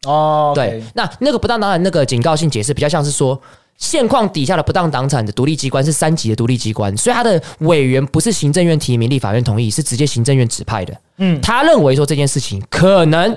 [0.04, 3.40] 哦，对，那那个不当党产那个警告性解释比较像是说，
[3.76, 11.00] 现况底下的不当党产的独立机关是三级的独立机关，所以他的委员不是行政院提名、立法院同意，是直接行政院指派的。
[11.18, 13.36] 嗯，他认为说这件事情可能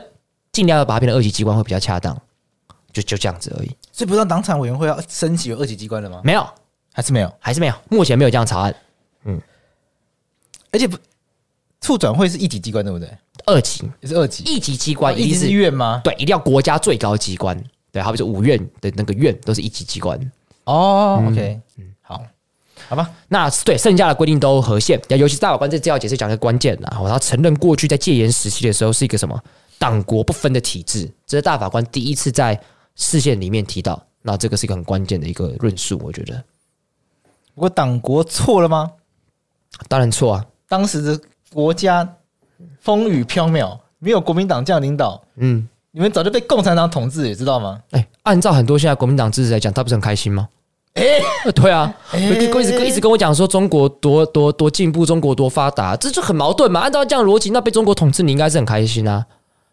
[0.52, 2.20] 尽量要把它变成二级机关会比较恰当，
[2.92, 3.70] 就就这样子而已。
[3.92, 6.20] 所以不当党产委员会要升级为二级机关了吗？
[6.24, 6.44] 没有。
[6.96, 8.74] 还是没有，还是没有，目前没有这样查案。
[9.26, 9.38] 嗯，
[10.72, 10.98] 而且不，
[11.82, 13.10] 促转会是一级机关对不对？
[13.46, 16.00] 二级也是二级，一级机关一定是院吗？
[16.06, 17.62] 对，一定要国家最高机关。
[17.92, 20.18] 对，好比说五院的那个院都是一级机关。
[20.64, 22.24] 哦，OK，嗯，好，
[22.88, 23.12] 好吧。
[23.28, 29.38] 那对剩下的规定都合宪，尤其是大法官这这要解释讲一个关键然后他承认过去在戒严时期的时候是一个什么
[29.78, 32.58] 党国不分的体制，这是大法官第一次在
[32.96, 34.02] 释宪里面提到。
[34.22, 36.44] 那这个是一个很关键的一个论述，我觉得。
[37.56, 38.92] 不过党国错了吗？
[39.88, 40.46] 当然错啊！
[40.68, 41.20] 当时的
[41.52, 42.08] 国家
[42.80, 47.82] 风雨飘渺，没有国民党这样领导，嗯，你们早就被共产党统治，也知道吗？
[47.92, 50.48] 哎，按照很多现在国民党支持来讲，他不是很开心吗？
[50.94, 51.04] 哎，
[51.52, 56.80] 对啊，一直一直跟我讲说中国多多多进步，中国多发达，这就很矛盾嘛。
[56.80, 59.26] 按照这样逻辑，那被中国统治你应该是很开心啊，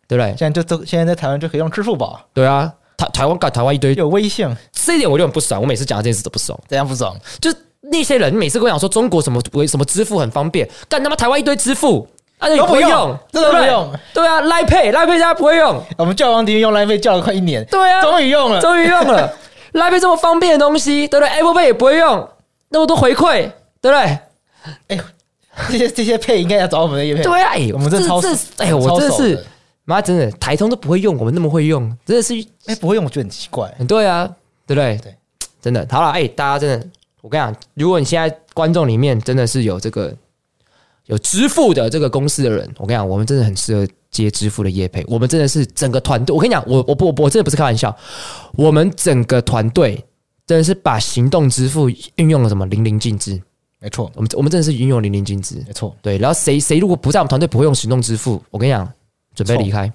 [0.08, 0.34] 对不对？
[0.36, 2.20] 现在就都现在在台湾就可以用支付宝。
[2.34, 5.60] 对啊，台台湾搞台湾一堆有微信，这一点我就很不爽。
[5.60, 7.16] 我每次讲这件事都不爽，怎样不爽？
[7.40, 7.56] 就是
[7.90, 12.06] 那些人每次跟我讲说中国什么什么支付很方便，干他妈台湾一堆支付，
[12.38, 13.92] 啊你不用，真的不用。
[14.14, 15.82] 对啊，Line Pay，Line Pay 大家不会用。
[15.98, 19.32] 我们叫王迪用 Line Pay 叫了快一年，对啊，终于用了，终于用了。
[19.72, 22.28] 来杯这么方便的东西，对不对？Apple Pay 也不会用，
[22.68, 24.18] 那么多回馈，对不对？
[24.88, 25.00] 哎，
[25.70, 27.22] 这些这些配应该要找我们的业配。
[27.22, 29.46] 对啊，哎，我们这超这，哎，我真的是
[29.86, 32.34] 妈，真的台通都不会用，我们那么会用，真的是
[32.66, 33.66] 哎，不会用我觉得很奇怪。
[33.88, 34.28] 对啊，
[34.66, 34.98] 对不对？
[35.02, 35.14] 对，
[35.62, 36.86] 真的好了，哎，大家真的，
[37.22, 40.14] 我跟你讲，如果你现在观众里面真的是有这个
[41.06, 43.88] 有支付的这个公司的人，我跟你讲，我们真的很适合。
[44.12, 46.36] 接支付的业配，我们真的是整个团队。
[46.36, 47.96] 我跟你讲，我我不我真的不是开玩笑，
[48.52, 50.04] 我们整个团队
[50.46, 53.40] 真的是把行动支付运用了什么淋漓尽致。
[53.78, 55.64] 没错，我们我们真的是运用淋漓尽致。
[55.66, 56.18] 没错，对。
[56.18, 58.86] 然后谁谁如果不在我们团队不会用行动支付，我跟你讲，
[59.34, 59.90] 准备离开，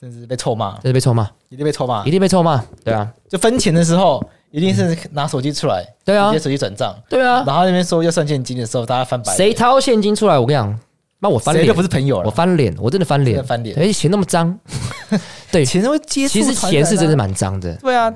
[0.00, 2.64] 真是被臭骂，真是被臭骂，一定被臭骂，一定被臭骂。
[2.82, 7.44] 对啊，就分钱的时候，一定是拿手机出来，对啊，直接手机转账，对啊。
[7.46, 9.34] 然后那边说要算现金的时候，大家翻白。
[9.34, 10.38] 谁掏现金出来？
[10.38, 10.78] 我跟你讲。
[11.20, 13.76] 那我翻脸，又不是朋友了，我翻脸，我真的翻脸，翻脸。
[13.76, 14.56] 而且钱那么脏，
[15.50, 16.32] 对，钱会接触。
[16.32, 17.74] 其实钱是真的蛮脏的。
[17.78, 18.08] 对啊，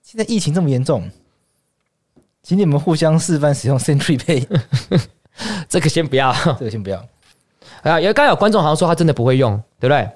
[0.00, 1.10] 现在疫情这么严重，
[2.40, 4.46] 请你们互相示范使用 Century Pay。
[5.68, 7.04] 这个先不要，这个先不要。
[7.82, 10.08] 哎呀，因为刚刚有观众好像说他真的不会用，对不对？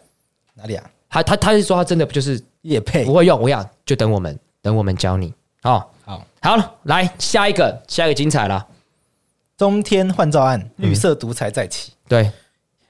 [0.54, 0.90] 哪里啊？
[1.10, 3.40] 他他他是说他真的不就是也配不会用？
[3.40, 5.32] 我想就等我们，等我们教你。
[5.62, 8.64] 哦，好，好了，来下一个，下一个精彩了。
[9.56, 11.90] 中天换照案，绿色独裁再起。
[11.92, 12.32] 嗯、对，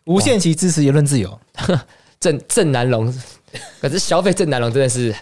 [0.04, 1.38] 无限期支持言论自由。
[2.20, 3.12] 郑郑南龙，
[3.80, 5.14] 可是消费郑南龙真的是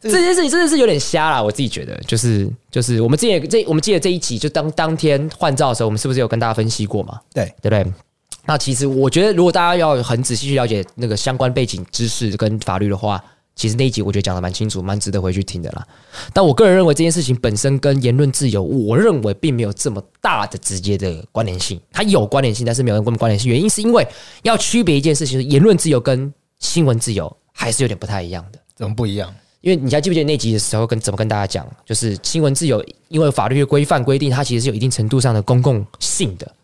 [0.00, 1.42] 这件事情真的是有点瞎啦。
[1.42, 7.20] 我自己觉得，就是就是我们之前这我们记得这一集，就当当天换照的时候，我们是不是有跟大家分析过嘛？
[7.34, 7.92] 对，对不对？
[8.46, 13.22] 那其实我觉得，如果大家要很仔细去了解那个相关背景知识跟法律的话。
[13.56, 15.86] 其实那一集我觉得讲的蛮清楚，蛮值得回去听的啦。
[16.32, 21.80] 但我个人认为这件事情本身跟言论自由，我认为并没有这么大的直接的关联性。
[21.92, 23.50] 它有关联性，但是没有那么关联性。
[23.50, 24.06] 原因是因为
[24.42, 28.58] 要区别一件事情，言论自由跟新闻自由还是有点不太一样的。
[28.74, 29.32] 怎么不一样？
[29.60, 36.54] 因为你还记不记得那集的时候跟怎么跟大家讲，就是新闻自由，因为法律的规范规定，它其实是有一定程度上的公共性的。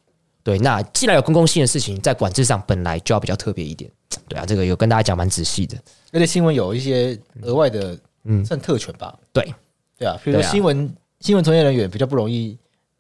[0.43, 3.91] 对，那既然有公共性的事情，在管制上本来就要比较特别一点。
[4.31, 5.77] 对啊，这个有跟大家讲蛮仔细的。
[6.13, 9.19] 而且新闻有一些额外的，嗯，算特权吧。
[9.33, 9.53] 对，
[9.99, 12.57] 对啊，比如说新闻、啊、新闻从业人员比较不容易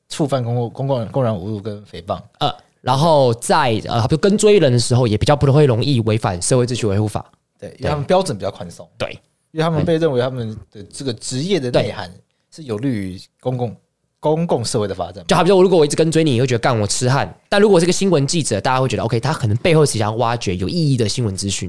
[0.08, 2.20] 触犯公共公共公然侮辱跟诽谤。
[2.40, 7.24] 呃，然后在呃，比如跟追人的时候，也比较不会容易违反社会秩序维护法。
[7.58, 8.88] 对，因为他们标准比较宽松。
[8.98, 9.10] 对，
[9.52, 12.12] 因为他们被认为他们的这个职业的内涵
[12.50, 13.76] 是有利于公共
[14.20, 15.24] 公共社会的发展。
[15.26, 21.68] 就好比说，如果我一直跟追你，你会觉得干我痴汉；但如果是个新闻记者，大家会觉得 OK，他可能背后是想要挖掘有意义的新闻资讯。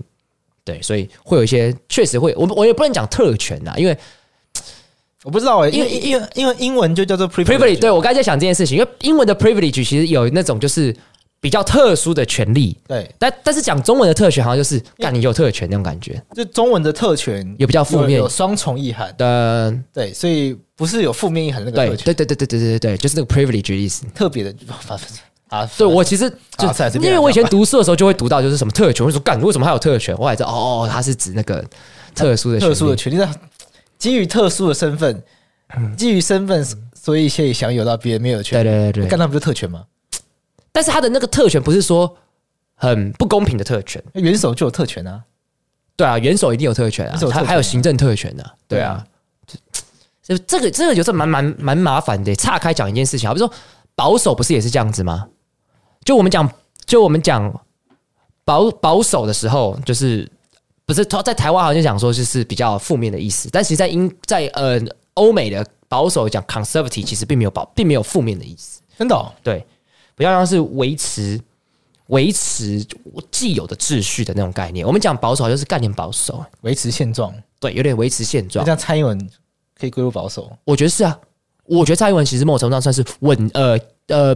[0.63, 3.97] 对，所以会有一些确实会，我我也不能讲特权呐，因为
[5.23, 7.79] 我不知道哎，因为因为因为英文就叫做 privilege。
[7.79, 10.95] 对，我刚才在想这件事情，因为英文的 privilege 其实有那种就是
[11.41, 12.77] 比较特殊的权利。
[12.88, 16.21] 对，但但是讲中文的特权好像就是干你有特权那种感觉。
[16.34, 19.73] 就中文的特权也比较负面，有双重意涵的。
[19.91, 22.06] 对，所以不是有负面意涵那个特权。
[22.06, 24.54] 对对对对对对对对，就是那个 privilege 的意思，特别的。
[25.51, 26.65] 啊，对我其实就
[27.01, 30.15] 因为我以前读书的时候就会读到，就是什么特权，我说干，为什么还有特权？
[30.17, 31.62] 我还知道哦，它是指那个
[32.15, 33.21] 特殊的特殊的权利，
[33.99, 35.21] 基于特殊的身份，
[35.97, 38.63] 基于身份，所以可以享有到别人没有的权利。
[38.63, 39.84] 对对对，干那不就特权吗？
[40.71, 42.17] 但是他的那个特权不是说
[42.75, 45.23] 很不公平的特权，元首就有特权啊。
[45.95, 48.43] 对啊，元首一定有特权啊，他还有行政特权呢。
[48.67, 49.05] 对啊，
[50.23, 52.36] 就这个这个就是蛮蛮蛮麻烦的。
[52.36, 53.51] 岔开讲一件事情，好比说
[53.93, 55.27] 保守不是也是这样子吗？
[56.03, 56.49] 就我们讲，
[56.86, 57.62] 就我们讲
[58.43, 60.27] 保保守的时候，就是
[60.86, 64.81] 不是在台湾好像讲说就是比较负面的意思，但其实在英在呃
[65.13, 69.63] 欧美的保守讲 conservative 其实并没有保并没有负面的意思，真的、哦、对，
[70.21, 71.41] 比较像是维持
[72.07, 72.86] 维持
[73.31, 74.86] 既有的秩序的那种概念。
[74.86, 78.63] 我们讲保守就是概念保守，维持现状，对，有点维持现状。
[78.63, 79.29] 这样蔡英文
[79.79, 80.55] 可以归入保守？
[80.63, 81.19] 我觉得是啊，
[81.65, 84.36] 我觉得蔡英文其实某种程度上算是稳呃呃。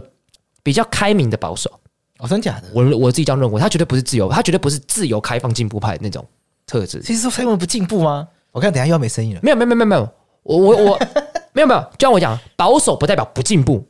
[0.62, 1.70] 比较开明的保守
[2.18, 2.66] 哦，真假的？
[2.74, 6.26] 我我自己这样认为，他绝对不是自由，他绝对不是自由开放进步派的那种
[6.66, 7.00] 特质。
[7.02, 8.26] 其实说蔡英文不进步吗？
[8.50, 9.40] 我看等下又要没声音了。
[9.44, 10.08] 没有没有没有没有，
[10.42, 10.98] 我我我
[11.52, 13.86] 没有没有，就像我讲，保守不代表不进步，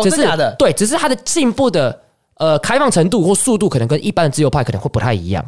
[0.00, 0.54] 哦，真假的？
[0.58, 2.00] 对，只是他的进步的
[2.36, 5.44] 呃开放程度或速度，可能跟一般的自由派可能会不太一样。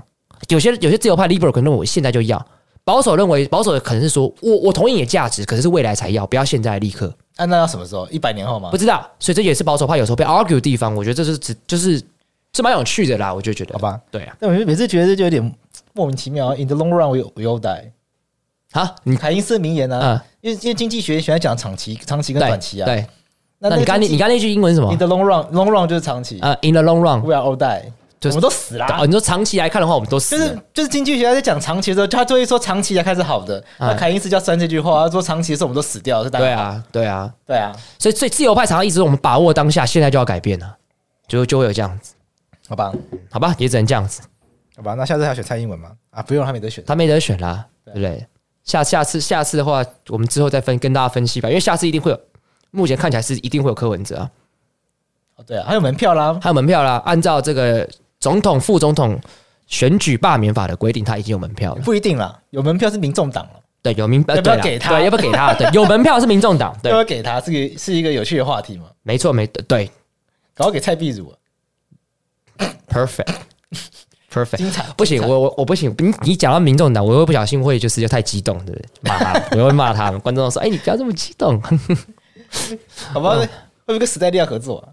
[0.49, 2.45] 有些有些自由派 liberal 可能我现在就要，
[2.83, 7.15] 保守认为，保守的可能是说，我我同意你的价值，可是是未来才要，不要现在立刻。
[7.37, 8.07] 啊，那要什么时候？
[8.09, 8.71] 一百年后吗？
[8.71, 10.95] 不知道，所以这也是保守派有时候被 argue 的地方。
[10.95, 12.03] 我觉得这是只就是
[12.55, 13.75] 是蛮有趣的啦，我就觉得。
[13.75, 14.37] 好吧，对啊。
[14.41, 15.55] 但我每次觉得就有点
[15.93, 16.55] 莫名其妙。
[16.55, 17.91] In the long run, we we all die。
[18.73, 20.25] 好，你凯因斯名言呢、啊？
[20.25, 22.87] 嗯，因为因为经济学喜欢讲长期、长期跟短期啊。
[22.87, 22.97] 对。
[22.97, 23.20] 那，
[23.61, 26.39] 那你刚你你刚那句英文是什么？In the long run, long run 就是长期。
[26.41, 27.93] 呃、uh,，In the long run, we are all die。
[28.19, 29.07] 就是、我们都死了、哦。
[29.07, 30.47] 你说长期来看的话，我们都死了。
[30.47, 33.63] 就是就是经济学家在讲长期的时候，他就会说长期来看是好的。
[33.79, 37.75] 那凯因斯就要算这句话，他说长期的时候我们都死掉，是对啊，对啊，对啊。
[37.99, 40.77] 所以所以自由派常常一直我们把握当下，现在就要改变了，
[41.27, 42.13] 就就会有这样子，
[42.69, 42.93] 好吧，
[43.31, 44.21] 好吧，也只能这样子，
[44.77, 44.93] 好吧。
[44.93, 45.93] 那下次还要选蔡英文吗？
[46.11, 48.27] 啊，不用，他没得选，他没得选啦，对不对？
[48.65, 52.21] 下下次下次的话，我们之后再分跟大家分析吧，因为下次一定会有，
[52.71, 54.31] 目前看起来是一定会有柯文哲啊。
[55.37, 57.89] 哦，对啊，还有门票啦，还有门票啦，按照这个。
[58.21, 59.19] 总统、副总统
[59.67, 61.81] 选举罢免法的规定，他已经有门票了。
[61.81, 63.53] 不一定啦，有门票是民众党了。
[63.81, 64.91] 对，有民要不要给他？
[64.91, 65.55] 对，要不要给他？
[65.55, 66.77] 对，有门票是民众党。
[66.85, 67.41] 对，要不要给他？
[67.41, 68.85] 这个是一个有趣的话题嘛？
[69.03, 69.91] 没错，没对。
[70.55, 71.35] 搞要给蔡壁如
[72.91, 74.85] ，perfect，perfect，精彩。
[74.99, 75.95] 不行，我我我不行。
[75.97, 79.11] 你你讲到民众党，我又不小心会就是太激动，对不对？
[79.11, 80.11] 骂他，我会骂他。
[80.19, 81.59] 观众都说：“哎，你不要这么激动。”
[83.13, 83.47] 好吧，会
[83.87, 84.89] 不会跟时代力量合作啊？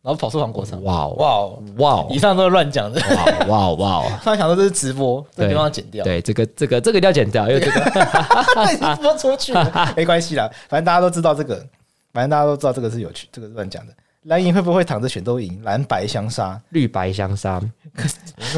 [0.00, 1.46] 然后跑出黄国昌，哇哇
[1.78, 2.06] 哇！
[2.08, 3.00] 以上都是乱讲的，
[3.48, 4.02] 哇哇！
[4.22, 6.04] 突然想到这是直播，这个地方剪掉。
[6.04, 9.52] 对，这个这个这个一定要剪掉，因为这个 播出去
[9.96, 11.56] 没关系啦，反正大家都知道这个，
[12.12, 13.92] 反正大家都知道这个是有趣，这个是乱讲的。
[14.22, 15.60] 蓝银会不会躺着选都赢？
[15.62, 17.60] 蓝白相杀，绿白相杀。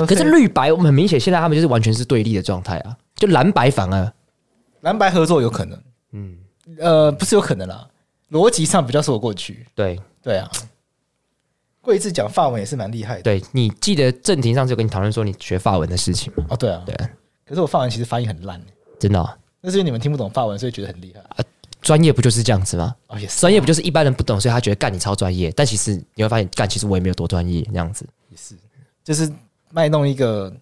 [0.07, 4.13] 可是绿白，我们很明显现在他们就是完全是对立的状态啊，就蓝白反而
[4.83, 5.83] 蓝白合作有可能，
[6.13, 6.37] 嗯
[6.79, 7.87] 呃，不是有可能啦，
[8.31, 9.67] 逻辑上比较说得过去。
[9.75, 10.51] 对对啊。
[11.83, 13.23] 贵志讲法文也是蛮厉害的。
[13.23, 16.45] 对，你记得正庭上次有跟你讨论说你学法文的事情吗？
[16.51, 16.95] 哦，对啊，对。
[17.47, 18.61] 可是我法文其实发音很烂，
[18.99, 19.29] 真的、哦。
[19.63, 21.37] 那是因为你们听不懂法文，所以觉得很厉害啊。
[21.81, 22.95] 专业不就是这样子吗？
[23.07, 23.41] 哦，也是。
[23.41, 28.07] 专业不就是一般人不懂，所以他觉得干你超专业，但其实你会发现干其实我也没有多专业，那样子。
[28.29, 28.55] 也是，
[29.03, 29.33] 就是
[29.71, 30.55] 卖弄一个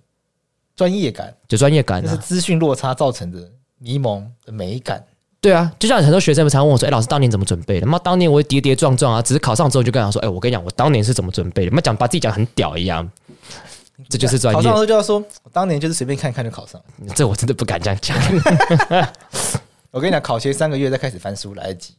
[0.77, 5.05] 专业感，就专业感、啊，就是资讯落差造成的迷蒙的美感。
[5.41, 13.09] 对啊，就像很多学生们常问我说：“哎、欸，老师当年怎么准备的？”妈，当年我跌跌撞撞啊，只是考上之后就跟他说：“哎、欸，我跟你讲，我当年是怎么准备的。”妈讲把自己讲很屌一样，
[14.09, 14.57] 这就是专业。
[14.57, 16.81] 考上之后就要说，我当年就是随便看看就考上。
[17.15, 18.17] 这我真的不敢这样讲。
[19.93, 21.95] 我跟你讲，考前三个月再开始翻书来得及。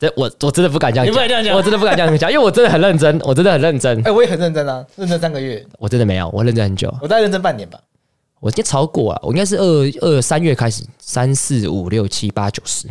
[0.00, 3.96] 这我我真的不敢这样讲，你不敢这样讲，我真的不敢这样讲，因为我真的很认真，我真的很认真。
[4.00, 5.64] 哎、欸，我也很认真啊，认真三个月。
[5.78, 7.78] 我真的没有，我认真很久，我大概认真半年吧。
[8.42, 9.64] 我应该超过啊，我应该是二
[10.00, 12.88] 二三月开始，三四五六七八九十。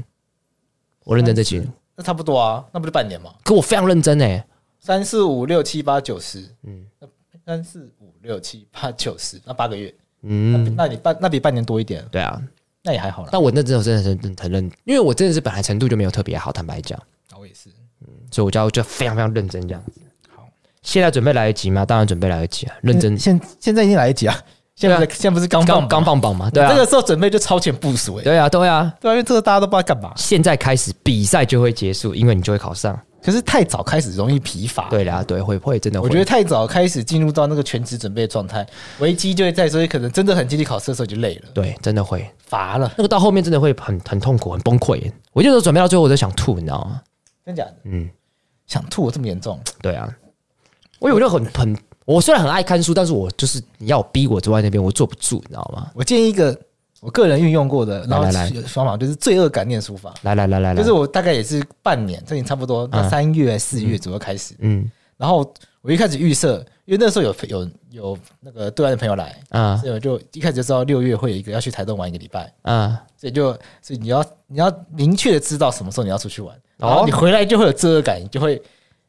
[1.04, 3.34] 我认真这几年，那差不多啊，那不就半年吗？
[3.44, 4.48] 可我非常认真哎，
[4.80, 7.08] 三四五六七八九十，嗯，那
[7.46, 12.42] 三四五六七八九十，那八个月，嗯，那你半那比半年多一点，对啊，
[12.82, 13.30] 那也还好啦。
[13.30, 16.98] 但我那真的真的很很认，因为我真的是本来程度就没有特别好，坦白讲，
[17.38, 17.68] 我也是，
[18.08, 20.00] 嗯，所以我就就非常非常认真这样子。
[20.34, 20.48] 好，
[20.82, 21.86] 现在准备来得及吗？
[21.86, 24.42] 当然准备来得及啊，认真，现现在已经来得及啊。
[24.82, 26.50] 现在现在不是刚刚刚放榜吗？
[26.50, 28.24] 对啊，这个时候准备就超前部署哎。
[28.24, 30.12] 对啊，对啊，对啊，因为这个大家都不知道干嘛。
[30.16, 33.00] 现在开始比赛就会结束，因为你就会考上。
[33.24, 34.90] 可是太早开始容易疲乏。
[34.90, 36.08] 对啦，对，会会真的会。
[36.08, 38.66] 我觉得太早开始进入到那个全职准备的状态，
[38.98, 41.50] 危机就会在，所以可能真的很积极考试的时候就累了。
[41.54, 42.92] 对，真的会乏了。
[42.98, 45.12] 那个到后面真的会很很痛苦、很崩溃。
[45.34, 47.00] 我就是准备到最后我就想吐，你知道吗？
[47.46, 47.76] 真假的？
[47.84, 48.10] 嗯，
[48.66, 49.60] 想吐这么严重？
[49.84, 50.10] 对啊，
[51.00, 51.78] 我有就很很。
[52.12, 55.90] 我虽然很爱看书，但是我就是你要逼我坐在那边，我坐不住，你知道吗？
[55.96, 56.58] 我建议一个
[57.00, 58.30] 我个人运用过的，然后
[58.68, 60.14] 方法就是罪恶感念书法。
[60.24, 64.54] 来来来来来，就是我大概也是半年，这已经差不多到三月四月左右开始。
[64.60, 78.62] 嗯，然后我一开始预设，因为那时候有有有那个对岸的朋友来啊，所以我就一开始就知道六月会有一个要去台东玩一个礼拜啊，所以就所以你要你要明确的知道什么时候你要出去玩，然后你回来就会有罪恶感，就会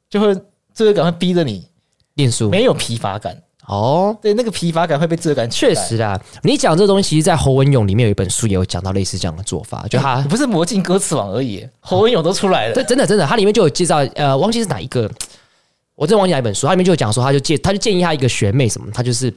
[0.09, 0.35] 就会
[0.73, 1.67] 罪恶感会逼着你。
[2.15, 6.21] 念书没有疲乏感哦，对，那个疲乏感会被这感确实啦。
[6.43, 12.75] 你讲这个东西，其实，在侯文勇里面有一本书也有讲到类似这样的做法，就他不是魔镜歌词网而已，侯文勇都出来了。
[12.75, 15.09] 对，真的真的，他里面就有介绍，呃，忘记是哪一个，
[15.95, 19.33] 我真忘记哪一本书，他里面就有讲说，他就建他就建议他一个学妹什么，他就是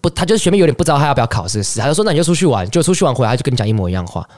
[0.00, 4.28] 不，他就是学妹有点不知道他要不要考试他就说那你就出去玩，就出去玩回来他就跟你讲一模一样话，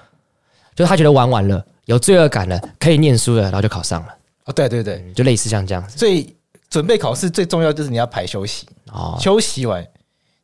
[0.76, 4.08] 就他觉得玩完了有罪恶感了，可以念书了，然后就考上了。
[4.44, 6.34] 哦，对对对，就类似像这样子，所以。
[6.74, 9.86] 准备考试最重要就是你要排休息哦，休息完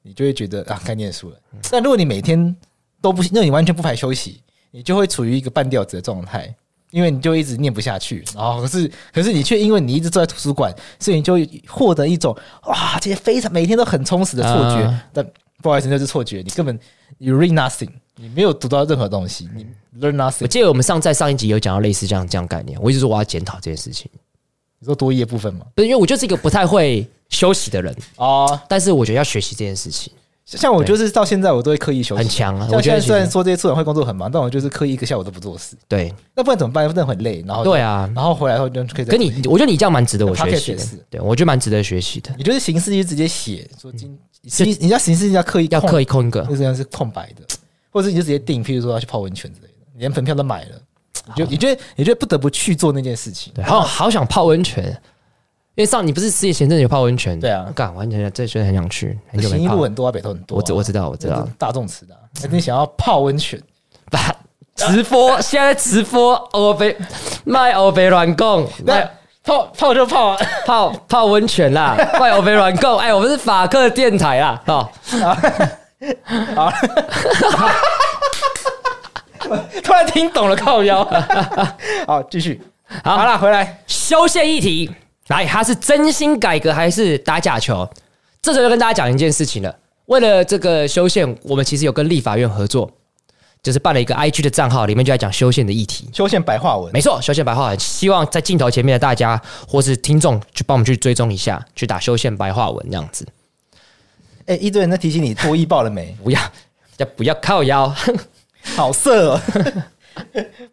[0.01, 1.37] 你就会觉得啊该念书了。
[1.69, 2.57] 但如果你每天
[3.01, 6.55] 都不，那你完全不排休息，你就会处于一个半吊子的状态，
[6.93, 8.25] 因为你就一直念不下去。
[8.33, 12.33] 然后可是可是你却因为你一直坐在图书馆，所以你就获得一种
[12.67, 15.01] 哇，这些非常每天都很充实的错觉。
[15.13, 15.29] 但
[15.61, 16.79] 不好意思，那是错觉，你根本
[17.19, 17.91] you read nothing。
[18.15, 19.67] 你没有读到任何东西，你
[20.01, 20.43] learn nothing。
[20.43, 24.09] 我记得我们上在上一集有讲到类似这样这样概念，我一直说我要检讨这件事情。
[24.81, 25.67] 你说多一的部分吗？
[25.75, 30.13] 不是，因为我就是一个不太会休息的人哦，但是我觉得要学习这件事情。
[30.47, 32.67] 像我就是到现在我都会刻意休息，很强啊。
[32.73, 35.77] 我觉得虽然说这些促转会工作很忙，但我就是刻意一个下午都不做事。
[35.87, 36.85] 对，那不然怎么办？
[36.89, 37.45] 真的很累。
[37.47, 39.05] 然后对啊，然后回来后就可以。
[39.05, 40.85] 跟你，我觉得你这样蛮值得我学习的。
[41.09, 42.35] 对，我觉得蛮值得学习的。
[42.37, 47.47] 你就是形式就直接写，说今你你要形式要刻意要刻意空一个，就这样是空白的，
[47.91, 50.71] 或者你就直接定，譬如说要去泡温泉之类的，连门票都买了，
[51.27, 53.53] 你就你觉得你觉得不得不去做那件事情。
[53.55, 54.85] 对，好好想泡温泉。
[55.77, 57.39] 因为上你不是事业前阵有泡温泉？
[57.41, 59.19] 对啊，干完全这真的很想去。
[59.31, 60.59] 很新一路很多啊，北投很多。
[60.59, 62.15] 我知我知道我知道，大众池的。
[62.51, 63.59] 你想要泡温泉？
[64.11, 64.35] 把
[64.75, 66.95] 直播 现在直播欧北
[67.45, 69.09] 卖欧北软供，卖
[69.45, 72.99] 泡泡就泡泡泡温泉啦，卖欧北软供。
[72.99, 74.93] 哎，我们是法克电台啦，好，
[76.57, 76.73] 好，
[79.83, 81.05] 突然听懂了靠腰。
[82.07, 82.61] 好，继续。
[83.05, 84.91] 好了，回来修宪议题。
[85.29, 87.89] 来，他是真心改革还是打假球？
[88.43, 89.75] 这时候就跟大家讲一件事情了。
[90.07, 92.91] 为了这个修宪，我们其实有跟立法院合作，
[93.63, 96.11] 就是办了一个 IG 的账号，里面就在讲修宪的议题。
[96.13, 97.79] 修宪白话文，没错，修宪白话文。
[97.79, 103.25] 希望在镜头前面的大家或是听众，去帮我们去追踪一下，去打修宪白话文这样子。
[104.47, 106.17] 哎，一堆人在提醒你多益报了没？
[106.25, 106.41] 不要，
[106.97, 107.95] 要不要靠腰？
[108.77, 109.41] 好色哦。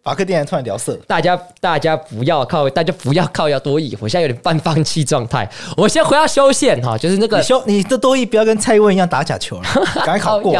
[0.03, 5.49] 法克电台突然聊色，大家大家不要靠，大家不要靠要多益，我现在有点半放弃状态。
[5.77, 9.67] 我先回到修宪哈，就是那个你修你的多益不要跟蔡英文一样打假球了，
[10.03, 10.51] 赶快考过。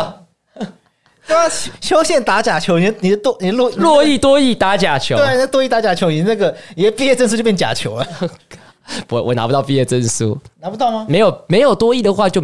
[1.28, 1.50] 对啊，
[1.82, 8.08] 修宪打假球，你你的多你洛洛益多益打假球，对，那多益打假球，你那个你的毕业证书就变假球了。
[9.10, 11.06] 我我拿不到毕业证书，拿不到吗？
[11.10, 12.42] 没有没有多益的话就。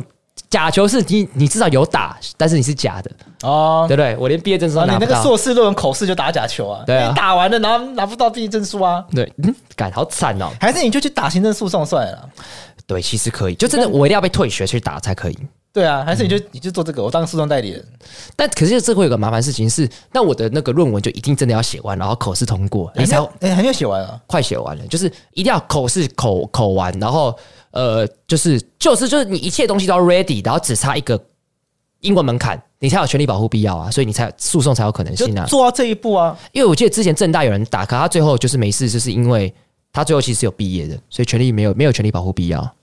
[0.49, 3.11] 假球是你，你至少有打，但是你是假的
[3.41, 4.15] 哦，对不对？
[4.17, 4.99] 我连毕业证书都拿不到。
[4.99, 6.83] 你那个硕士论文口试就打假球啊？
[6.85, 9.03] 对啊，你打完了，然后拿不到毕业证书啊？
[9.11, 10.49] 对， 嗯，感好惨哦！
[10.59, 12.29] 还是你就去打行政诉讼算了？
[12.85, 15.37] 对，其实可以，就真的我一定要被退学去打才可以。
[15.71, 17.83] 对啊，还是你就你就做这个，我当诉讼代理人。
[18.35, 24.19] 但可是这会有个麻烦事情是，那我的那个论文就一定真的要写完，然后口试通过，你才哎还没有写完啊？
[24.27, 27.35] 快写完了，就是一定要口试口口完，然后。
[27.73, 31.19] 呃，就是就是就是你一切东西都 ready，然后只差一个
[32.01, 35.45] 英文门槛，你才有权利保护必要啊，所以你才诉讼才有可能性啊。
[35.45, 39.53] 做到这一步啊，因为我记得之前正大有人打，可他最后就是没事，就是因为
[39.91, 42.75] 他最后其实有毕业的，所以权利没有没有权利保护必要。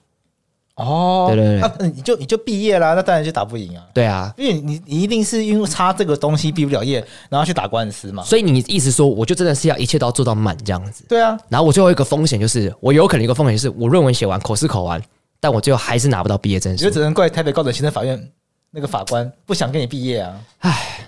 [0.80, 3.84] 哦，对对对，那你就你就毕业啦，那当然就打不赢啊。
[3.94, 8.22] 对啊，因为你你一定是因为差这个东西毕不了业，然后去打官司嘛。
[8.22, 11.04] 所以你意思说，我就真的是要一切都要做到满这样子。
[11.08, 15.02] 对啊，然后我最后一个风险就是，我有可能一个风险就是，我论文写完，口试考完，
[15.38, 16.84] 但我最后还是拿不到毕业证书。
[16.84, 18.30] 就只能怪台北高等行政法院
[18.70, 20.40] 那个法官不想跟你毕业啊。
[20.60, 21.00] 唉，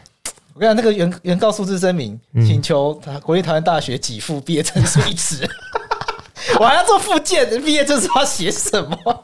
[0.55, 5.49] 我跟你讲，那个原原告诉字声明，请求国立台湾大学给付毕业证书一纸。
[6.59, 9.23] 我还要做附件，毕业证书要写什么？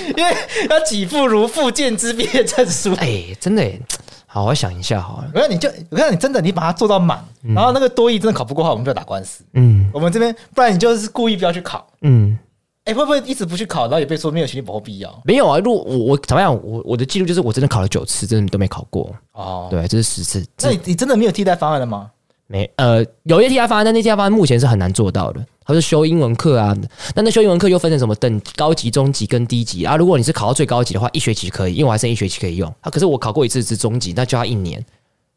[0.16, 0.36] 因为
[0.68, 2.94] 要给付如复健之毕业证书。
[2.94, 3.64] 哎，真的，
[4.26, 5.30] 好好想一下好了。
[5.34, 9.44] 我看你就，我看你真的，你把它做到满，嗯、然后那个多益真的考不过的话，我们就要打官司。
[9.54, 11.86] 嗯，我们这边不然你就是故意不要去考。
[12.02, 12.38] 嗯，
[12.84, 15.22] 哎，会不会一直不去考，然后也被说没有学历保护必要？
[15.24, 16.52] 没有啊，如果我我怎么样？
[16.64, 19.14] 我我的记录就是我真的考了九次，真的都没考过。
[19.32, 20.46] 哦，对，这是十次。
[20.62, 22.10] 那你你真的没有替代方案了吗？
[22.46, 25.40] 没，呃，有一些替代方案，但那替代方案目前是很难做到的。
[25.70, 26.76] 他是修英文课啊，
[27.14, 29.96] 那那修英文课又分成什么等高级、中级跟低级啊？
[29.96, 32.68] 如果你是考到最高级的话，一学期可以，因为我还剩一学期可以用。
[32.80, 34.84] 啊，可是我考过一次是中级，那就要一年，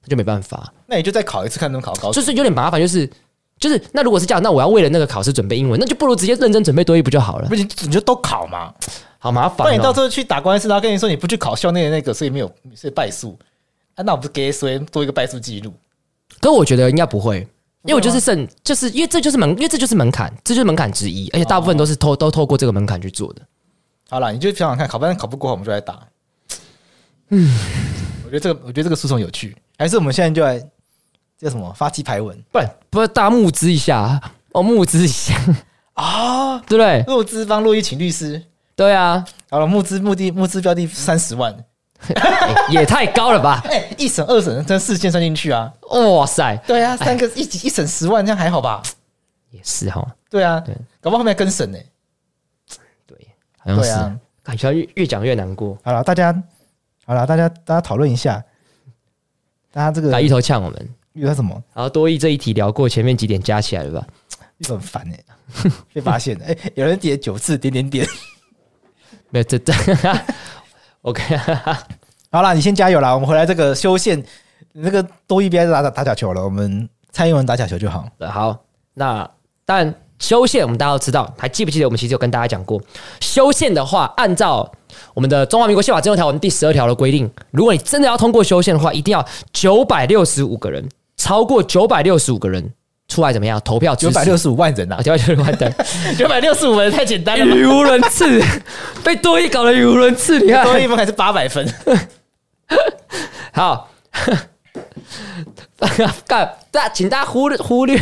[0.03, 0.73] 那就没办法。
[0.87, 2.19] 那你就再考一次，看能不能考高级。
[2.19, 3.09] 就是有点麻烦，就是
[3.59, 7.47] 就是那如果是这样，那我要为了那个考试准备英文，那就不如直接认真准备多一不就好了？
[7.47, 8.73] 不行，你就都考嘛，
[9.19, 9.69] 好麻烦、哦。
[9.69, 13.37] 那你到时候去打官司，然后跟你说你不去考校内的那个，所以没有，所以败诉。
[13.95, 15.71] 啊，那我不是给所以多一个败诉记录？
[16.41, 17.47] 可我觉得应该不会。
[17.83, 23.41] 因为我就是剩，就是因为这就是门，因为这就是门槛，这就是门槛之一，而且大部分都是透都透过这个门槛去做的。
[24.09, 25.99] 好了，你就想想看，考不考不过，我们就来打。
[27.29, 27.53] 嗯，
[28.25, 30.57] 我觉得这个，我觉得这个诉讼有趣，还是我们现在就来
[31.37, 32.37] 叫什么发鸡排文？
[32.51, 34.21] 不然，不是大家募资一下，
[34.53, 35.35] 哦，募资一下
[35.93, 37.03] 啊， 对不对？
[37.07, 38.41] 募资帮洛伊请律师，
[38.77, 39.25] 对啊。
[39.49, 41.53] 好了，募资目的募资标的三十万。
[42.07, 43.61] 欸、 也太高了吧！
[43.69, 45.71] 哎、欸，一审二审这四件算进去啊！
[45.89, 48.81] 哇塞，对啊，三个一一审十万，这样还好吧？
[49.51, 51.77] 也是哈，对啊，对，搞不好后面要更审呢。
[53.05, 53.17] 对，
[53.57, 55.77] 好像是，啊、感觉越越讲越难过。
[55.83, 56.33] 好了，大家
[57.05, 58.43] 好了，大家大家讨论一下，
[59.71, 61.53] 大家这个来一头呛我们，遇到什么？
[61.73, 64.07] 然后多益这一题聊过，前面几点加起来了吧？
[64.57, 68.07] 又很烦哎， 被发现了哎、欸，有人点九次点点点，
[69.29, 69.73] 没有这这。
[71.03, 71.35] OK，
[72.31, 73.13] 好啦，你先加油啦！
[73.13, 74.23] 我们回来这个修宪，
[74.71, 78.07] 那个多一边打打打假球了，我们蔡英文打假球就好。
[78.21, 78.57] 好，
[78.93, 79.29] 那
[79.65, 82.81] 但修宪我们大家都知道，还记不记得我们其实有跟大家讲过，
[83.19, 84.71] 修宪的话，按照
[85.13, 90.87] 我们的中华民国宪法增修条文第十二条的规定，如果你真的要通过修宪的话，一定要九百六十五个人，
[91.17, 92.73] 超过九百六十五个人。
[93.07, 93.61] 出来怎么样？
[93.63, 95.01] 投票九百六十五万人呐、啊！
[95.01, 95.75] 九百六十五万人，
[96.17, 98.41] 九百六十五人太简单了，语无伦次，
[99.03, 100.39] 被多益搞得语无伦次。
[100.39, 101.67] 你看，多益分还是八百分。
[103.53, 103.89] 好，
[106.25, 107.99] 干，大请大家忽略忽略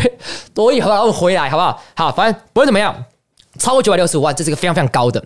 [0.53, 1.01] 多益，好不好？
[1.01, 1.81] 我们回来好不好？
[1.95, 3.03] 好，反正不论怎么样，
[3.59, 5.21] 超过九百六十五万，这是个非常非常高的。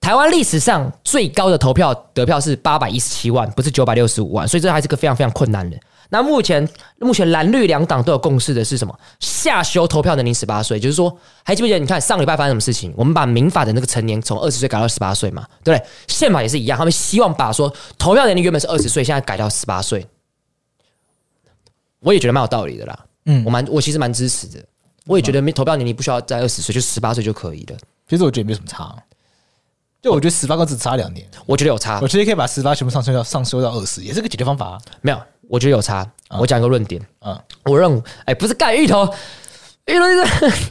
[0.00, 5.76] 台湾历史上最高的投票得票是八百一十七万，不是九百六十五万，所以这还是个非常非常困难的。
[6.10, 8.98] 那目前，目前蓝绿两党都有共识的是什么？
[9.20, 11.78] 下修投票年龄十八岁，就是说，还记不记得？
[11.78, 12.92] 你看上礼拜发生什么事情？
[12.96, 15.88] 我们把民法的那个成年从二十岁改到十八岁嘛，对不对？
[16.08, 20.06] 宪法也是一样，他们希望把说投票年龄原本是二十岁，现在改到十八岁。
[22.00, 23.06] 我也觉得蛮有道理的啦。
[23.26, 24.58] 嗯，我蛮我其实蛮支持的。
[25.06, 27.76] 我也觉得没投票年龄不需要在二十岁，就十八岁就可以了。
[28.08, 28.94] 其实我觉得没什么差。
[30.02, 32.00] 就我觉得十八个只差两年，我觉得有差。
[32.00, 34.80] 我直接可以把十八全部上升到上修到二十，也是个解决方法啊。
[35.02, 35.20] 没有。
[35.50, 36.06] 我觉得有差，
[36.38, 37.02] 我讲一个论点。
[37.26, 39.04] 嗯，我认为，哎，不是盖芋头，
[39.86, 40.04] 芋头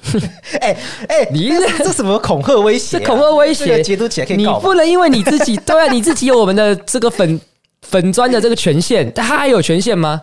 [0.03, 0.17] 是，
[0.61, 0.77] 哎
[1.09, 2.97] 哎， 你这这什么恐吓威胁？
[3.01, 4.37] 恐吓威胁，解读起来可以。
[4.37, 7.39] 你不能因为你自己， 对啊，你自己有我们的这个粉
[7.81, 10.21] 粉砖的这个权限，但他还有权限吗？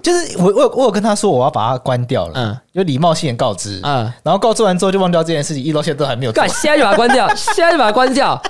[0.00, 6.32] 就是我我我有跟他说我要把它关掉了，嗯，有礼貌性的告知，嗯，然后告知完之后就忘掉这件事情，一到现在都还没有。
[6.32, 8.40] 干，现在就把它关掉，现在就把它关掉。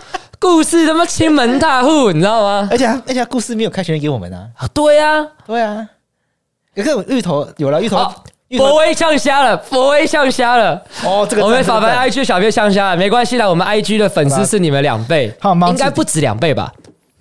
[0.43, 2.68] 故事他妈亲门大户，你知道吗？
[2.68, 4.49] 而且而且故事没有开权给我们啊！
[4.74, 5.86] 对呀，对啊。
[6.74, 8.12] 有个芋头有了芋头，
[8.57, 10.82] 佛威呛瞎了，佛威呛瞎了。
[11.05, 15.32] 哦，这个我们法白 IG 小编呛瞎了，没关系啦，我们 IG 的粉丝是你们两倍，
[15.68, 16.72] 应该不止两倍吧？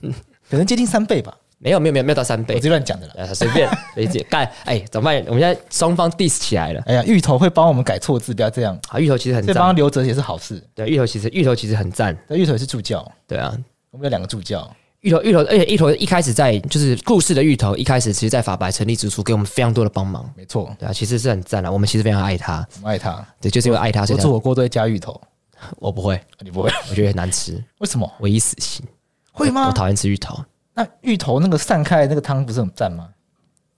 [0.02, 0.12] 嗯，
[0.50, 1.32] 可能接近三倍吧。
[1.64, 4.26] 没有没有没有没有到三倍，我这乱讲的了，随便理解。
[4.30, 5.24] 干， 哎，怎么办？
[5.28, 6.82] 我们现在双方 diss 起来了。
[6.88, 8.78] 哎呀，芋头会帮我们改错字，不要这样。
[8.90, 10.62] 啊，芋头其实很赞，帮留着也是好事。
[10.74, 13.10] 对，芋头其实芋头其实很赞，芋头也是助教。
[13.28, 13.56] 对啊，
[13.92, 14.68] 我们有两个助教。
[15.02, 20.28] 芋头芋头，而且芋头一开始在就是故事的芋头，一开始其实，在法白成立之初，给我们非常多的帮忙。
[20.36, 21.72] 没错，对啊，其实是很赞的。
[21.72, 23.24] 我们其实非常爱他，爱他。
[23.40, 25.20] 对，就是因为爱他，所以做火锅都会加芋头。
[25.78, 27.64] 我不会，你不会， 我觉得很难吃。
[27.80, 28.12] 为什么？
[28.20, 28.84] 唯一死刑。
[29.32, 29.68] 会吗？
[29.68, 30.40] 我讨厌吃芋头。
[30.74, 33.10] 那芋头那个散开那个汤不是很赞吗？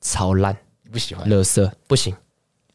[0.02, 1.30] 超烂，你不喜欢？
[1.30, 2.16] 垃圾不行。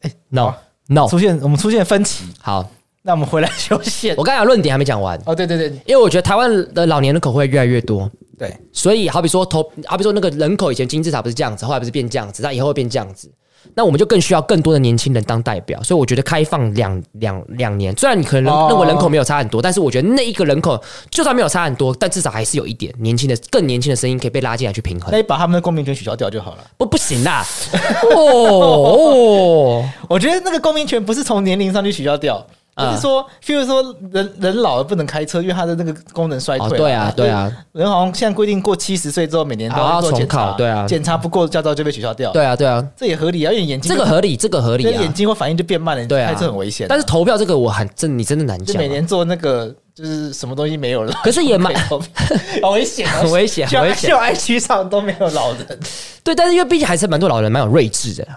[0.01, 0.53] 哎，no
[0.87, 2.25] no，出现我们出现分歧。
[2.39, 2.69] 好，
[3.01, 4.13] 那我们回来休息。
[4.17, 5.21] 我刚才论点还没讲完。
[5.25, 8.09] 哦，对对对，因为我觉得台湾的老年人口会越来越多。
[8.37, 13.31] 对，所以好比说投，好比说那个人口以前金字塔不是这样子，后来不是变这样子，那以后会变这样子。
[13.75, 25.09] 那我们就更需要更多的年轻人当代表，所以我觉得开放两两两年，虽然你可能认为人口没有差很多，但是我觉得那一个人口就算没有差很多，但至少还是有一点年轻的、更年轻的声音可以被拉进来去平衡。
[25.11, 26.63] 那你把他们的公民权取消掉就好了。
[26.77, 27.45] 不，不行啦！
[28.15, 32.45] 哦，我觉得那个公民权不是从年龄上去取消掉。
[32.79, 36.77] 不是说，譬如说人人老了不能开车，因为他的那个功能衰退。
[36.77, 37.51] 对啊，对啊。
[37.73, 40.53] 人好像现在规定过七十岁之后，每年都要做检查。
[40.53, 42.31] 对啊，检查不过驾照就被取消掉。
[42.31, 45.01] 对啊，对啊，这也合理啊，因为眼睛这个合理，这个合理啊。
[45.01, 46.87] 眼睛会反应就变慢了，对啊，开车很危险。
[46.89, 48.77] 但是投票这个我很真，你真的难讲。
[48.77, 51.73] 每年做那个就是什么东西没有了，可是也蛮
[52.61, 54.09] 好危险，很危险，很危险。
[54.09, 55.79] 就 IG 上都没有老人。
[56.23, 58.27] 对，但是因为毕竟还是蛮多老人，蛮有睿智的。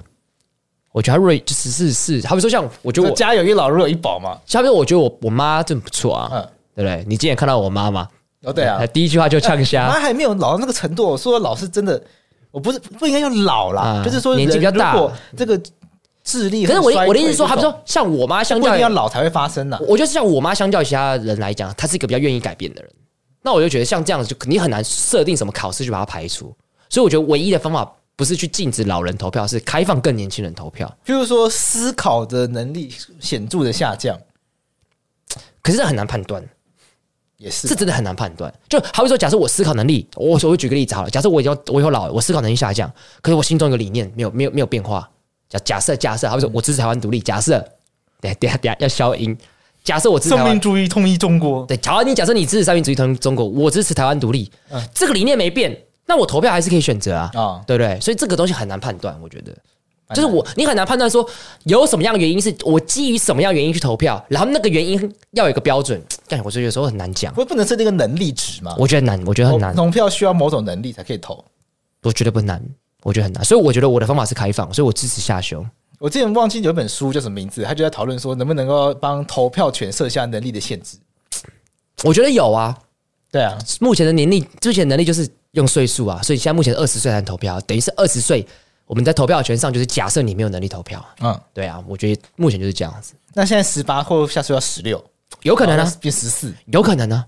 [0.92, 4.30] 我觉得他瑞就是是是，好比说像我觉得我家有一老如有一宝嘛。
[4.30, 7.04] 好比说我觉得我我妈真不错啊，嗯，对不对？
[7.08, 8.06] 你今天看到我妈吗？
[8.44, 9.86] 哦，对啊，第一句话就呛瞎。
[9.86, 12.02] 妈还没有老到那个程度，我说老是真的，
[12.50, 14.96] 我不是不应该用老啦，就是说年纪比较大，
[15.34, 15.58] 这个
[16.22, 16.66] 智力。
[16.66, 19.78] 可是我我的意思是说，好比说像我妈相较要老才会发生呢。
[19.88, 22.90] 我觉得像我妈相较于其他人来讲，她是一个比较愿意改变的人。
[23.40, 26.54] 那我就觉得像这样子，就你很难设定什么考试去把它排除。
[26.90, 27.90] 所以我觉得唯一的方法。
[28.14, 30.86] 不是去禁止老人投票，是开放更年轻人投票。
[31.04, 34.18] 譬如说，思考的能力显著的下降，
[35.62, 36.44] 可是这很难判断，
[37.38, 38.52] 也是这真的很难判断。
[38.68, 41.10] 就好比说，假设我思考能力，我我会举个例子好了。
[41.10, 45.08] 假设我以后我以后老了，我思考能力下降，可是我心中有个理念没有没有没有变化。
[45.48, 47.58] 假假设假设，好比说我支持台湾独立，假设
[48.20, 49.36] 等下等下等下要消音。
[49.82, 55.76] 假设我支持三民主义统一中国，对，假如你假设你支持三民主义统一中国，我支持台湾独立，嗯，这个理念没变。
[56.12, 57.98] 那我投票还是可以选择啊，哦、对不对？
[57.98, 59.56] 所以这个东西很难判断，我觉得，
[60.14, 61.26] 就是我你很难判断说
[61.64, 65.98] 有什么样的原因是我基于什么样原因去投票，然后那个原因要有一个标准。
[66.28, 68.76] 但我觉得有时候很难讲，不不能设定一个能力值吗？
[68.78, 69.74] 我觉得难，我觉得很难。
[69.74, 71.42] 投票需要某种能力才可以投，
[72.02, 72.62] 我觉得不难，
[73.04, 73.42] 我觉得很难。
[73.42, 75.64] 所以我觉得我的方法是开放，所以我支持下修。
[75.98, 80.98] 我之前忘记有一本书叫什么名字，他就在讨论说能不能够帮投票权设下能力的限制。
[82.04, 82.78] 我觉得有啊，
[83.30, 85.26] 对啊，目前的能力，之前能力就是。
[85.52, 88.46] 用岁数啊，所以现在目前二十岁才能投票，等于是二十岁
[88.86, 91.04] 我们在投票权上就是假设你没有能力投票。
[91.20, 93.14] 嗯，对啊，我觉得目前就是这样子。
[93.34, 95.02] 那现在十八或下次要十六，
[95.42, 95.96] 有可能呢、啊？
[96.00, 97.26] 变十四，有可能呢、啊？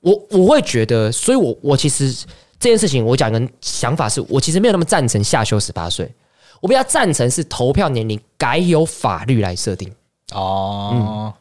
[0.00, 2.12] 我我会觉得，所以我我其实
[2.60, 6.12] 这件事情，我讲的想法是我其实没有那么赞成下修十八岁，
[6.60, 9.92] 我比较赞成是投票年龄改由法律来设定。
[10.32, 11.32] 哦，嗯，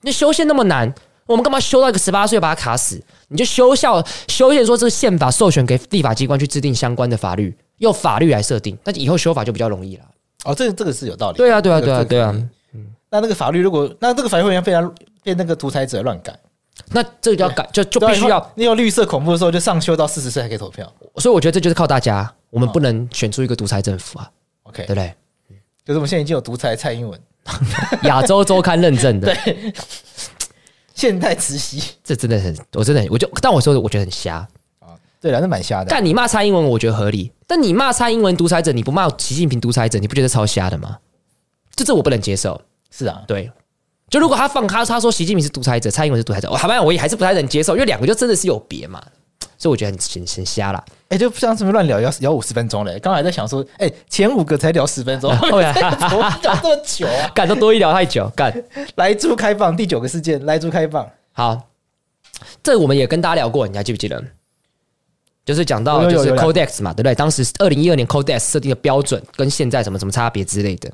[0.00, 0.92] 那修宪那么难，
[1.26, 3.00] 我们干嘛修到一个十八岁把它卡死？
[3.28, 10.04] 你就修校修宪说这个宪法授权给立法机关去制定相关的法律，用法律来设定，那以后修法就比较容易了。
[10.44, 11.38] 哦，这个这个是有道理。
[11.38, 12.34] 对啊，对啊，对啊，对啊。
[12.74, 16.38] 嗯，那那个法律如果那这个法律会被他被那个独裁者乱改。
[16.90, 20.92] 那这个就要改，就就必须要你有绿色恐怖的时候，就上修到四十岁还可以投票。
[21.16, 24.28] 所以我觉得这就是靠大家，我们不能选出一个独裁政府啊。
[24.64, 25.14] OK，对不对？
[25.84, 27.18] 就是我们现在已经有独裁蔡英文，
[28.02, 29.72] 亚洲周刊认证的，对，
[30.94, 34.36] 现代慈禧，这真的很，我真的，我就，但我说的，我觉得很瞎
[34.80, 34.88] 啊。
[35.20, 35.86] 对了，那蛮瞎的。
[35.90, 37.32] 但你骂蔡英文，我觉得合理。
[37.46, 40.98] 但你骂蔡英文独裁者，你不骂习近平独裁者，你不觉得超瞎的吗？
[41.74, 42.60] 这这我不能接受。
[42.90, 43.50] 是啊，对。
[44.08, 49.02] 就如果他放他他说习近平是独裁者，蔡英文是独裁者，我好吧，我也还是不太能接受，因为两个就真的是有别嘛，
[49.64, 50.84] 所以我觉得很很很瞎啦。
[51.08, 55.90] 哎、欸，就不像什么乱聊要聊五十分钟嘞，刚才在想说，哎、欸，前五个才聊十分钟，后来聊
[56.42, 58.54] 这么久啊， 干都多一聊太久，干
[58.96, 61.68] 莱猪开放第九个事件，莱猪开放，好，
[62.62, 64.22] 这我们也跟大家聊过，你还记不记得？
[65.46, 67.14] 就是讲到就是 Codex 嘛，对不对？
[67.14, 70.90] 当时二零一二年 Codex 设定的标准跟现在什么什么差别之类的，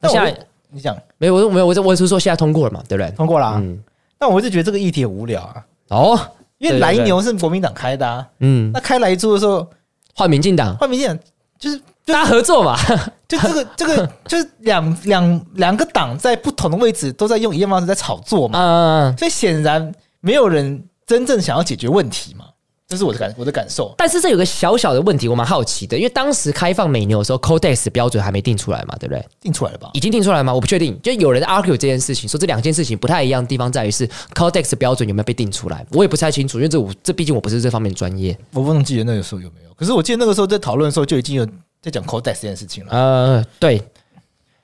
[0.00, 0.34] 那现在。
[0.72, 1.34] 你讲没有？
[1.34, 3.10] 我没有，我我是说现在通过了嘛，对不对？
[3.16, 3.54] 通过了、啊。
[3.60, 3.82] 嗯，
[4.16, 5.66] 但我就觉得这个议题很无聊啊。
[5.88, 6.20] 哦，
[6.60, 8.24] 因为莱牛是国民党开的啊。
[8.38, 9.68] 嗯，那开莱猪的时候
[10.14, 11.18] 换民进党，换民进党
[11.58, 12.76] 就是大家合作嘛。
[13.26, 18.58] 就这个这个就是两两两个党在不同的位置都在用一样方式在炒作嘛。
[18.58, 22.44] 嗯，所以显然没有人真正想要解决问题嘛。
[22.90, 29.24] 这是我的感我的感受，但是这有个小小的问题，我蛮好奇的，因为当时开放美牛的时候，Codex 标准还没定出来嘛，对不对？
[29.40, 29.90] 定出来了吧？
[29.92, 30.52] 已经定出来了吗？
[30.52, 31.00] 我不确定。
[31.00, 39.72] 就有人 argue 这件事情，说这两件事情不太一样的地方在于是 Codex 标准有没有被定出来，我也不太清楚，因为这我这毕竟我不是这方面专业，我不能记得那个时候有没有。
[39.74, 41.46] 可是我记得那个时候在讨论的时候就已经有
[41.80, 42.92] 在讲 Codex 这件事情了。
[42.92, 43.80] 呃，对。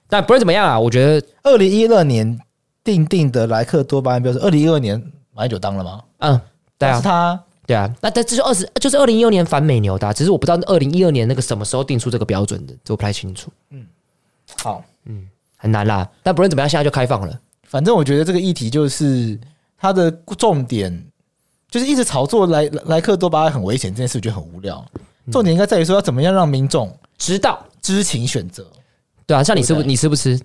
[0.08, 2.36] 但不论怎么样啊，我觉得二零一二年
[2.82, 5.00] 定定的莱克多巴胺标准，二零一二年
[5.32, 6.02] 马英九当了吗？
[6.18, 6.40] 嗯，
[6.76, 7.40] 对啊，是他。
[7.66, 13.50] 对啊，那这这是二十，就是二零一六年反美牛的，只是我不知道二零一二年那个什么时候定出这个标准的，这我不太清楚。
[13.70, 13.84] 嗯，
[14.56, 16.08] 好，嗯，很难啦。
[16.22, 17.40] 但不论怎么样，现在就开放了。
[17.64, 19.36] 反正我觉得这个议题就是
[19.76, 20.08] 它的
[20.38, 21.04] 重点，
[21.68, 24.84] 就是一直炒作莱莱克多巴胺很危险这件事，我觉得很无聊。
[25.32, 28.64] 重点应该在于说要怎么样让民众知道知情选择。
[29.26, 30.40] 对啊，像你吃不你吃不吃？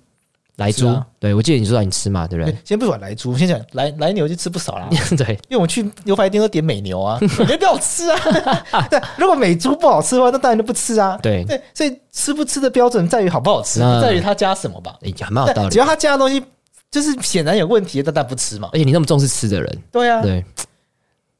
[0.61, 2.55] 莱猪，啊、对，我记得你说让你吃嘛，对不对？
[2.63, 4.87] 先不管莱猪，先讲莱莱 牛就吃不少啦。
[5.17, 8.17] 对，因为我去牛排店都点美牛啊，我觉得不好吃啊。
[8.89, 11.17] 对，如果美猪不好吃的话，那当然就不吃啊。
[11.21, 14.95] 对对，所以吃不吃的标准在于好不好吃，不在于它加什么吧？
[15.01, 15.69] 哎呀，蛮有道理。
[15.69, 16.43] 只要它加的东西
[16.91, 18.69] 就是显然有问题，那当然不吃嘛。
[18.71, 20.45] 而且你那么重视吃的人，对啊，对。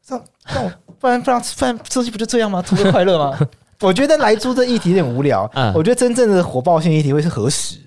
[0.04, 0.60] 这这
[1.00, 2.62] 不然不然不然东西不就这样吗？
[2.66, 3.38] 图个快乐吗？
[3.82, 5.50] 我觉得莱猪这议题有点无聊。
[5.56, 7.78] 嗯，我觉得真正的火爆性议题会是核食。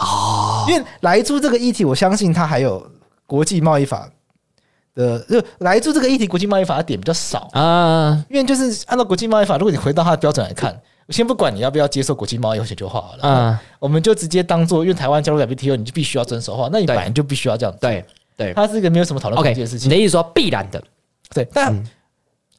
[0.00, 2.84] 哦，因为莱猪这个议题，我相信它还有
[3.26, 4.10] 国际贸易法
[4.94, 8.24] 的，就莱猪这个议题，国际贸易法的点比较少啊。
[8.28, 17.76] 因为就是按照国际贸易法，如果你回到它的标准来看，我先不管你要不要接受国际贸易或全球化好了，啊，我们就直接当做，因为台湾加入 WTO，你就必须要遵守的话，那你本来就必须要这样。
[17.80, 18.04] 对
[18.36, 19.88] 对，它是一个没有什么讨论空间的事情。
[19.88, 20.82] 你的意思说必然的，
[21.34, 21.84] 对，但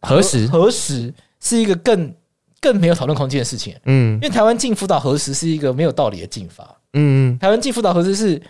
[0.01, 2.13] 核食核食是一个更
[2.59, 3.75] 更没有讨论空间的事情。
[3.85, 6.77] 嗯，因为台湾进福岛核食是一个没有道理的进法。
[6.93, 8.41] 嗯，台湾禁福岛核资是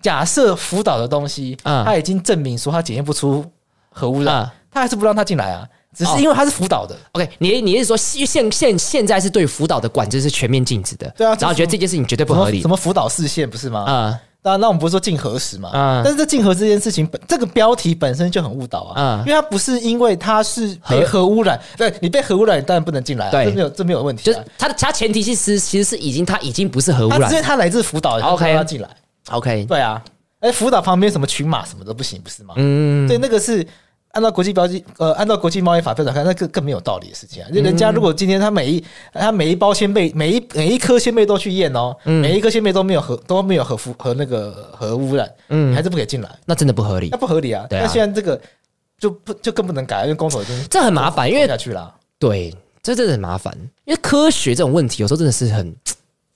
[0.00, 3.44] 假设福岛的东西，嗯，他已经证明说他检验不出
[3.90, 5.66] 核污染，他还是不让他进来啊？
[5.96, 6.96] 只是因为他是福岛的。
[7.12, 11.08] OK，你你是说现现现在是对福岛的管制是全面禁止的？
[11.16, 12.60] 对啊，然后觉得这件事情绝对不合理。
[12.60, 13.84] 什么福岛视线不是吗？
[13.84, 14.20] 啊。
[14.48, 15.70] 那那我们不是说竞核时嘛？
[15.72, 18.94] 嗯，但是这竞核这件事情本这个标题本身就很误导啊。
[18.96, 23.30] 嗯，因为它不是因为它是被核污染，对你被核污染，你当然不能进来。
[23.30, 24.22] 对，这没有这没有问题。
[24.24, 28.88] 就是它的它前提其实其实是已经它已经不是核污染，因为它来自福岛，OK，要进来。
[29.30, 30.02] OK，对啊，
[30.40, 32.54] 哎，福岛旁边什么群马什么都不行，不是吗？
[32.56, 33.66] 嗯，对，那个是。
[34.12, 37.48] 按照国际标记，呃，按照国际贸易法标准看，那更更没有道理的事情啊！
[37.50, 47.66] 就人家如果今天他每一他每一包鲜贝，每一每一颗鲜贝都去验哦，每一颗鲜贝都没有核都没有核辐和那个核污染，嗯，还是不可以进来，那真的不合理，那不合理啊！
[47.70, 48.40] 那现在这个
[48.98, 52.52] 就不就更不能改，因为公投已经这很麻烦，因为下去了，对，
[52.82, 53.54] 这真的很麻烦，
[53.84, 55.74] 因为科学这种问题有时候真的是很，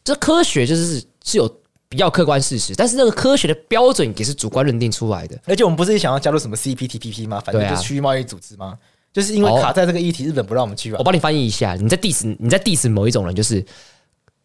[0.05, 1.51] 这科学就是是有。
[1.93, 5.39] 比较客观事实，但是那个科学的标准也是主观认定出来的。
[5.45, 7.39] 而且我们不是想要加入什么 CPTPP 吗？
[7.45, 8.79] 反正就是区域贸易组织吗？
[9.13, 10.99] 就是因为卡在这个议题，日本不让我们去玩。
[10.99, 13.63] 我帮你翻译一下，你在 diss 你在 diss 某一种人，就是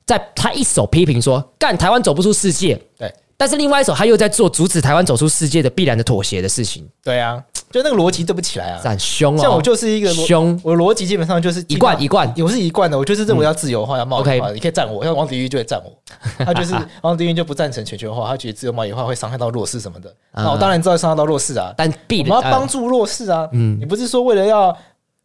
[0.05, 6.88] 在他一手批评说干台湾走不出世界，对，但是另外一手他又在做阻止台湾走出世界的必然的妥协的事情。
[7.03, 9.38] 对啊，就那个逻辑对不起来啊，很凶哦。
[9.39, 15.91] 像我就是一个凶，我的逻辑基本上就是一贯一贯，我是一贯的，我就是认为要自由化要贸易化，嗯、你可以赞我，像王迪玉就会赞我，
[16.43, 20.11] 他就是王迪玉就不赞成全球化，他觉得自由贸易化会伤害到弱势什么的。
[20.33, 24.75] 那我当然知道伤害到弱势啊，但必我们要帮助弱势啊，嗯，你不是说为了要。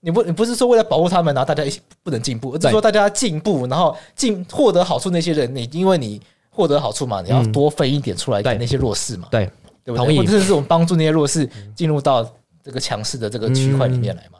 [0.05, 6.21] 你不，你不是说为了保护他们，然后大家一起不能进步，而是说大家进步，然后进获得好处那些人，你因为你
[6.55, 9.51] 获得好处嘛，你要多分一点出来给那些弱势嘛，对，
[9.83, 10.17] 对不对？
[10.19, 12.23] 或者是我们帮助那些弱势进入到
[12.63, 14.39] 这个强势的这个区块里面来嘛？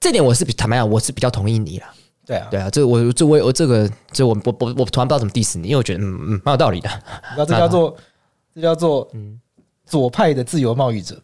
[0.00, 1.92] 这点我是比坦白讲，我是比较同意你啦。
[2.24, 6.88] 对啊，对啊，这我这我我这个这我我我我突然不知道怎么 diss 你，因为我觉得嗯嗯蛮有道理的。
[6.88, 7.96] 你知道这叫做
[8.54, 9.40] 这叫做嗯
[9.84, 11.20] 左派的自由贸易者。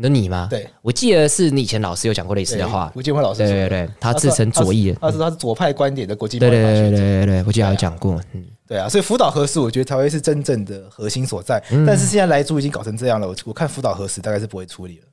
[0.00, 0.46] 那你吗？
[0.48, 2.92] 对，我记得是你以前老师有讲过类似的话。
[2.94, 6.50] 吴建辉老师，对对对，他自称左翼，他是他是左派观点的国际贸易。
[6.50, 8.20] 对对对对对，我记得有讲过。
[8.32, 11.62] 嗯，对啊，所以福岛核食，我觉得才会是真正的核心所在。
[11.86, 15.04] 但是现在莱猪已经搞成这样了，我我看福岛核食大概是不会处理了。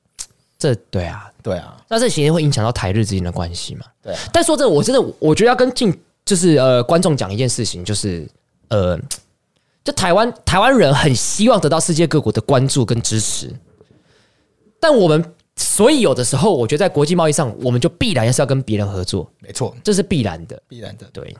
[0.59, 3.85] 这对啊，对啊，那这其实会影响到台日之间的关系嘛？
[4.03, 4.13] 对。
[4.33, 8.27] 但说真的，我真的我觉得要跟进就是呃观众讲一件事情，就是
[8.67, 8.99] 呃，
[9.83, 13.51] 就台湾台湾人很希望得到世界各国的关注跟支持，
[14.79, 15.33] 但我们。
[15.57, 21.33] 所以有的时候，我觉得在国际贸易上，我们就必然是要跟别人合作，没错，这是必然的，必然的，对。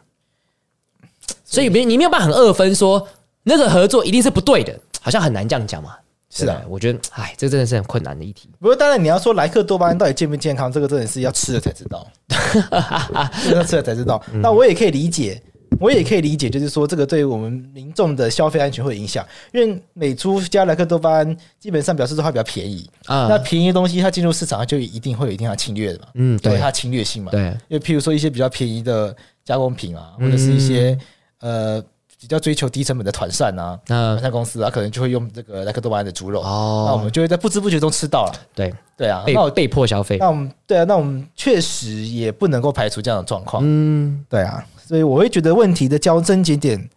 [1.44, 3.08] 所以没你没有办法很二分说
[3.44, 5.96] 那个合作一定是不对的，好像很难这样讲嘛。
[6.30, 8.50] 是啊，我觉得，哎，这真的是很困难的议题。
[8.60, 12.06] 不过当然，你要说莱克多巴胺到底健不健康，这个真的是要吃了才知道，
[13.54, 14.22] 要吃了才知道。
[14.42, 15.42] 那我也可以理解。
[15.78, 29.14] 我也可以理解，就是说这个对于我们民众的消费安全会有影响，因为美猪加莱克多巴胺基本上表示说它比较便宜啊，那便宜的东西它进入市场它就一定会有一定的侵略的嘛，嗯，对，它侵略性嘛，对，因为譬如说一些比较便宜的
[29.44, 30.98] 加工品啊，或者是一些
[31.46, 31.84] 呃
[32.20, 44.66] 比较追求低成本的团膳啊，团膳公司啊，可能就会用这个莱克多巴胺的猪肉，哦，那我们就会在不知不觉中吃到了，对，对啊，那我被迫消费，那我们对啊，那我们确实也不能够排除这样的状况，嗯，对啊。
[44.88, 46.90] 所以我会觉得问题的交争节点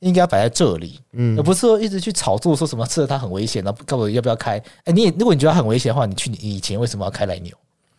[0.00, 4.62] 应该要摆在这里，嗯，而不是说一直去炒作说什么吃了它很危险，然后告诉我要不要开？
[4.84, 7.52] 哎，你也如果你觉得它很危险的话，你去你以前为什么要开来牛？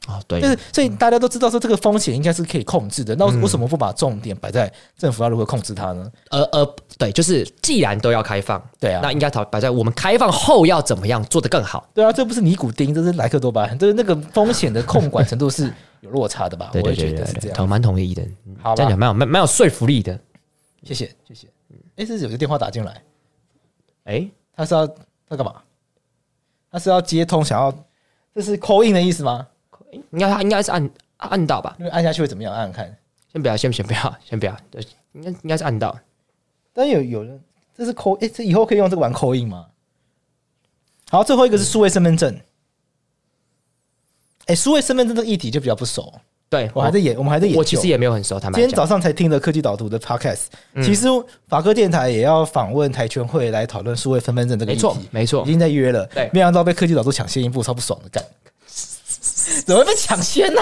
[0.08, 6.10] 啊，对，就是所以大家都知道说这个风险应该是可以控制的，那为什么不把重点摆在政府要如何控制它呢？
[6.30, 11.86] 呃呃，对，就是既然都要开放，对啊，那应该摆在我们开放后要怎么样做得更好？
[11.94, 16.72] 对啊，这不是尼古丁，这是莱克多巴胺，就是那个风险的控管程度是有落差的吧？
[16.74, 18.26] 我也觉得是这样，我蛮同意的，
[18.62, 20.18] 好，这样讲蛮有蛮蛮有说服力的。
[20.84, 21.48] 谢谢谢谢，
[21.98, 23.02] 哎，这是有个电话打进来，
[24.06, 24.88] 哎，他是要
[25.28, 25.56] 他干嘛？
[26.72, 27.74] 他是要接通，想要
[28.36, 29.48] 这是 call in 的意思吗？
[30.12, 31.76] 应该他应该是按按到吧？
[31.80, 32.54] 因为按下去会怎么样？
[32.54, 32.98] 按按看，
[33.32, 34.58] 先不要，先先不要，先不要。
[34.70, 34.82] 对，
[35.14, 35.98] 应该应该是按到。
[36.74, 37.42] 但有有人
[37.76, 39.66] 这是 call，哎，这以后可以用这个玩 call in 吗？
[41.10, 42.40] 好，最后一个是数位身份证。
[44.46, 46.14] 哎，数位身份证这个议题就比较不熟。
[46.50, 47.58] 对，我还在演，我们还在演。
[47.58, 48.40] 我其实也没有很熟。
[48.40, 50.46] 他们今天早上才听了科技导图的 podcast，
[50.82, 51.06] 其实
[51.48, 54.82] 法科电台也要访问台权会来讨论数位身份证这个议题。
[54.82, 56.06] 没错，没错，已经在约了。
[56.08, 58.24] 对，没想到被科技导图抢先一步，超不爽的干。
[59.66, 60.62] 怎么会被抢先 呢？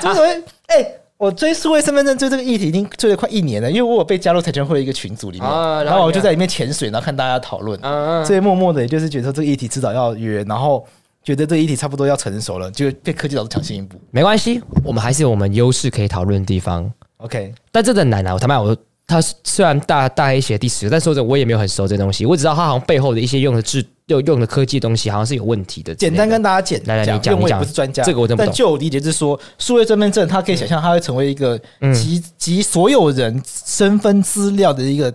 [0.00, 0.44] 怎么会？
[0.66, 5.48] 哎，我追数位身份证追这个议题已经追了快一年了，因为我有被加入台权会的一个群组里面，
[5.84, 7.78] 然后我就在里面潜水，然后看大家讨论，
[8.24, 10.86] 所以默默的也就是觉得这个议题迟早要约，然后。
[11.24, 14.00] 觉得这个议题差不多要成熟了，就被科技老师抢先一步。
[14.10, 16.90] 没关系，我们还是有我们优势可以讨论的地方。
[17.18, 18.32] OK，但这很难啊！
[18.32, 18.74] 我他妈，我
[19.08, 22.26] 他虽然大大 A 写第十个，但说真的，我也没有很熟这东西。
[22.26, 25.94] 我只知道他好像背后的一些用的智用用的科技的东西，好像是有问题的。
[25.94, 28.46] 简单跟大家讲，来来，你讲，我也不是专家，这个我真不懂。
[28.46, 31.58] 但就我理解是说，数位身份证，它可以想象它会成为一个
[31.94, 35.10] 集集所有人身份资料的一个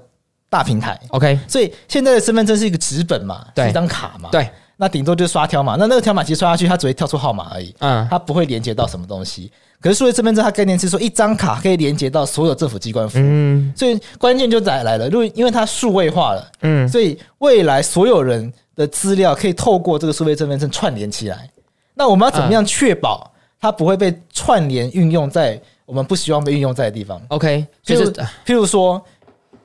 [0.50, 1.00] 大平台。
[1.10, 4.50] OK，所以现在的身份证是一个纸本嘛，是一张卡嘛，对。
[4.76, 9.52] 那顶多就是刷条码，那那个条码其实刷下去，它只会跳出号码而已，嗯，它不会连接到什么东西。
[9.84, 21.50] 可是数位身份证它概念是说，一张卡可以连接到所有政府机关服务，嗯，所以关键就在来了，因为因为它数位化了，嗯，所以未来所有人的资料可以透过这个数位身份证串联起来。
[21.96, 23.30] 那我们要怎么样确保
[23.60, 28.10] 它不会被串联运用在我们不希望被运用在的地方？OK，就是
[28.46, 29.04] 譬如说。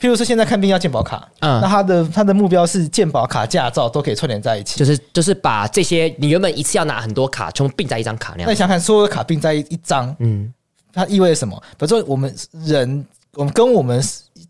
[0.01, 8.47] 譬如说，现在看病要健保卡，嗯，那他的他的目标是健保卡、驾照都可以串联在一起，就是就是把这些你原本一次要拿很多卡，全部并在一张卡那样。
[8.47, 10.55] 那你想看所有的卡并在一张，嗯，
[10.93, 11.61] 它意味着什么？
[11.77, 12.33] 比如说，我们
[12.65, 14.01] 人，我们跟我们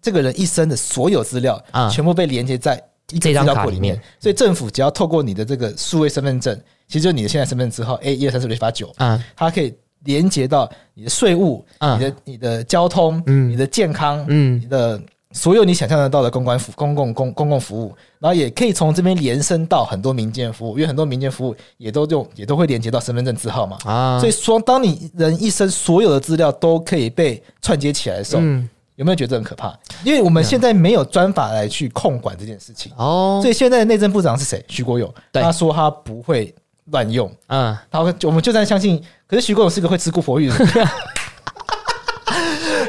[0.02, 3.98] 这个人一生的所有资料啊，全部被连接在这张卡里面。
[4.20, 6.54] 所以政府只要透过你的这个数位身份证，
[6.88, 9.74] 其实就是你的现在身份证号 A 一二三四五六七八九，啊，它可以
[10.04, 14.60] 连接到你的税务、你的你的交通、你的健康、嗯。
[14.60, 15.00] 你的。
[15.32, 23.76] 所有你想象得到的公关服、公共公公共服务，然后也可以从这边延伸到很多民间服务，因为很多民间服务也都用，也都会连接到身份证字号嘛。
[23.84, 28.66] 啊，所以说，当你人一生所有的资料都可以被串接起来的时候，嗯，
[28.96, 29.78] 有没有觉得很可怕？
[30.02, 32.90] 因为我们现在没有专法来去控管这件事情。
[32.96, 34.64] 哦，所以现在的内政部长是谁？
[34.66, 36.54] 徐国勇，他说他不会
[36.86, 37.30] 乱用。
[37.48, 40.88] 嗯，然后我们就算相信，可是徐国勇是个会吃姑婆芋的人。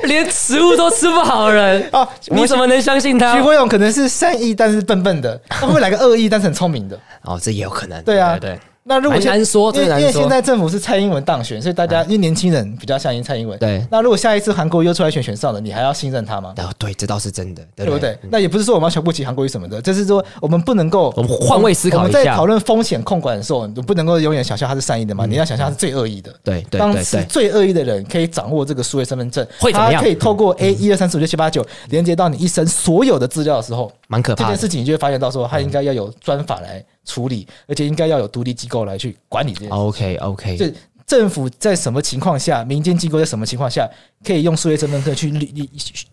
[0.10, 3.34] 连食物都吃不好的人啊， 你怎么能相信他？
[3.36, 7.00] 徐国勇可能是善意，但是笨笨的；他会不会来个恶意，但是很聪明的。
[7.24, 8.02] 哦，这也有可能。
[8.04, 8.60] 对啊，对。
[8.90, 13.58] 那如果难说，因为因为现在政府是蔡英文当选，所以大家因为年轻人比较相信蔡英文。
[13.60, 13.86] 对。
[13.92, 16.56] 那如果下一次韩国又出来选选上了，你还要信任他吗？
[16.58, 18.18] 哦，对，这倒是真的，对不对？
[18.32, 22.20] 那也不是说我们要瞧不起韩国瑜什么的，就是说我们不能够，我们换位思考一下。
[22.20, 25.28] 我们在讨论风险控管的时候，你不能够永远想象他是善意的嘛？
[25.28, 26.34] 你要想象他是最恶意的。
[26.44, 26.80] 对对对。
[26.80, 30.02] 当时最恶意的人可以掌握这个数位身份证，会怎么样？
[30.02, 34.44] 他可以透过 A 一二三四五六七八九连接到你一生所有的资料的时候，蛮可怕。
[34.44, 36.86] 这件事情你就会发现到说，他应该要有专法来。
[37.06, 39.74] 处理，而且应该要有独立机构来去管理这件事。
[39.74, 40.66] OK，OK，就
[41.08, 43.90] 政府在什么情况下，民间机构在什么情况下
[44.24, 45.34] 可以用数位身份证去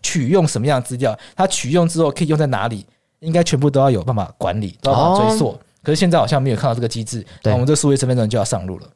[0.01, 1.15] 取用什么样的资料？
[1.35, 2.83] 它取用之后可以用在哪里？
[3.19, 5.55] 应该全部都要有办法管理，都要追溯。
[5.83, 8.87] 可是现在好像没有看到这个机制，那我们这数位身份证就要上路了。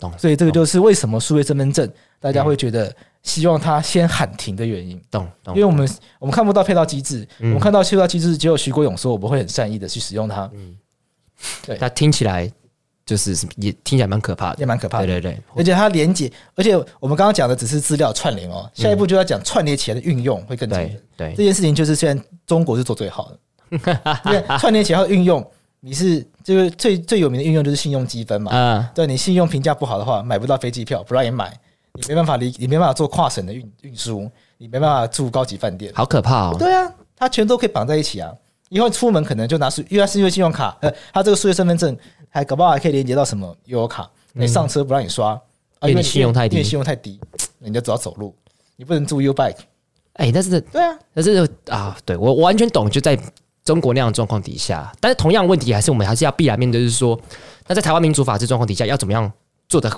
[0.00, 0.12] 懂。
[0.18, 1.88] 所以这个就是为什么数位身份证
[2.18, 2.92] 大家会觉得
[3.26, 4.98] 希望他先喊停的原因。
[5.10, 5.28] 懂。
[5.48, 5.86] 因为我们
[6.18, 10.50] 我们看不到配套机制，我们看到配套机制只有徐国勇说我们会很善意的去使用它。
[10.54, 10.74] 嗯。
[11.66, 12.50] 对，它听起来
[13.04, 15.06] 就是也听起来蛮可怕的，也蛮可怕的。
[15.06, 21.02] 对对对，而且它连接，而且我们刚刚讲的只是资料串联哦，下一步就要讲串联起来的运用会更精准。
[21.14, 23.38] 对，这件事情就是虽然中国是做最好的，
[24.24, 25.44] 因为串联起来的运用，
[25.80, 28.50] 你是就是最最有名的运用就是信用积分嘛。
[28.52, 31.54] 嗯，对你信用评价不好的话，买不到飞机票，不让你买，
[31.96, 36.56] 你没办法离，你没办法做跨省的运运输，你没办法住高级饭店，好可怕哦。
[36.58, 38.32] 对啊，它全都可以绑在一起啊。
[38.68, 41.96] 以后出门可能就拿数，因为它是因为信用卡，呃，它这个数字身份证
[42.28, 45.40] 还搞不好还可以连接到什么悠游卡，你上车不让你刷，
[45.78, 47.20] 啊，因为信用太低，因为信用太低，
[47.58, 48.34] 你就只要走路，
[48.74, 49.58] 你不能住 U bike。
[50.14, 53.16] 哎，但是对啊，但是啊，对我完全懂，就在
[53.64, 57.18] 中国那样的状况底下，但是同样问题还是我们还是要必然面对，就是说，
[57.68, 59.30] 那在台湾民主法治状况底下，要怎么样
[59.68, 59.88] 做的？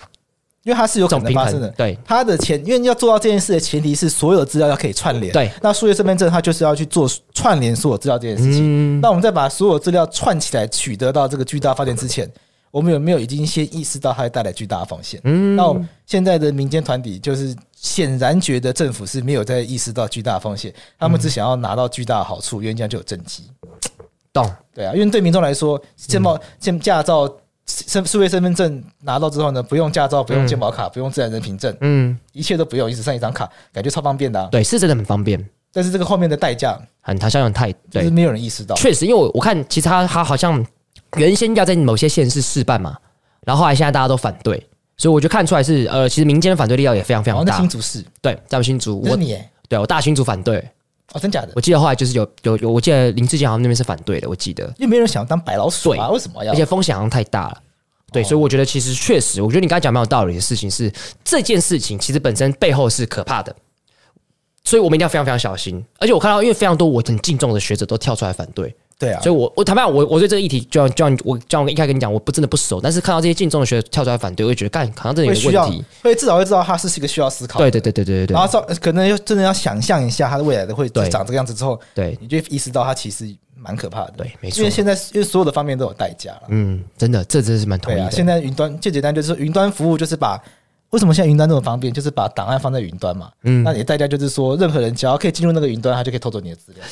[0.64, 5.50] 因为它是有可能发生的，对它的前，因为要做到这件事的前提是所有资料要可以串联，对。
[5.62, 9.00] 那数学身份证它就是要去做串联所有资料这件事情。
[9.00, 12.30] 那我们在把所有资料串起来取得到这个巨大发电之前，
[12.70, 15.18] 我们有没有已经先意识到它会带来巨大的风险？
[15.24, 15.56] 嗯。
[15.56, 23.44] 那我们现在的民间团体就是显然觉得政府是没有在意识到巨大的风险，他们只想要拿到巨大的好处，因为这样就有政绩。
[24.32, 24.44] 懂？
[24.74, 27.32] 对啊，因为对民众来说，健保、健驾照。
[27.68, 34.48] 身数位身份证拿到之后呢，不用驾照，不用健保卡，嗯、不用自然人凭证，嗯，一切都不用，只剩一张卡，感觉超方便的、啊。
[34.50, 35.38] 对，是真的很方便。
[35.70, 38.74] 但是这个后面的代价很，好像很太，对，就是没有人意识到。
[38.74, 40.64] 确实，因为我我看，其实他他好像
[41.16, 42.96] 原先要在某些县市试办嘛，
[43.44, 44.58] 然后后来现在大家都反对，
[44.96, 47.58] 所以我就看出来是呃，其实民间的反对力量也非常非常大。
[47.58, 49.38] 新竹市对，在我新竹，我你
[49.68, 50.66] 对我大新竹反对
[51.12, 51.52] 哦，真假的？
[51.54, 56.52] 我记得后来就是有有有，我记得林志坚好像那边是反对的，我记得，因为没人想要当白老鼠啊，为什么要？
[56.52, 57.62] 而且风险好像太大了。
[58.10, 60.90] 对，所以我觉得其实确实，我觉得你刚才讲蛮有道理的事情是，
[61.22, 63.54] 这件事情其实本身背后是可怕的，
[64.64, 65.84] 所以我们一定要非常非常小心。
[65.98, 83.34] 而且我看到，因为非常多我很敬重的学者都跳出来反对，对啊，所以我我坦白讲，我我对这个议题就要就像我就我一开始跟你讲，我不真的不熟，但是看到这些敬重的学者跳出来反对，我会觉得干，好像这里有问题，会至少会知道他是一个需要思考，对对对对对对对，然后可能要真的要想象一下他的未来的会长这个样子之后，对，你就意识到他其实。
[83.60, 84.58] 蛮可怕的，对，没错。
[84.58, 88.02] 因为现在因为所有的方面都有代价了，嗯，真的，这真的是蛮同意的。
[88.02, 90.40] 对啊，现在云端最简单就是云端服务，就是把
[90.90, 96.82] 为什么现在云端这么方便，就是把档案放在云端嘛，嗯，那你的代价就是说，任何人只要可以进入那个云端，他就可以偷走你的资料。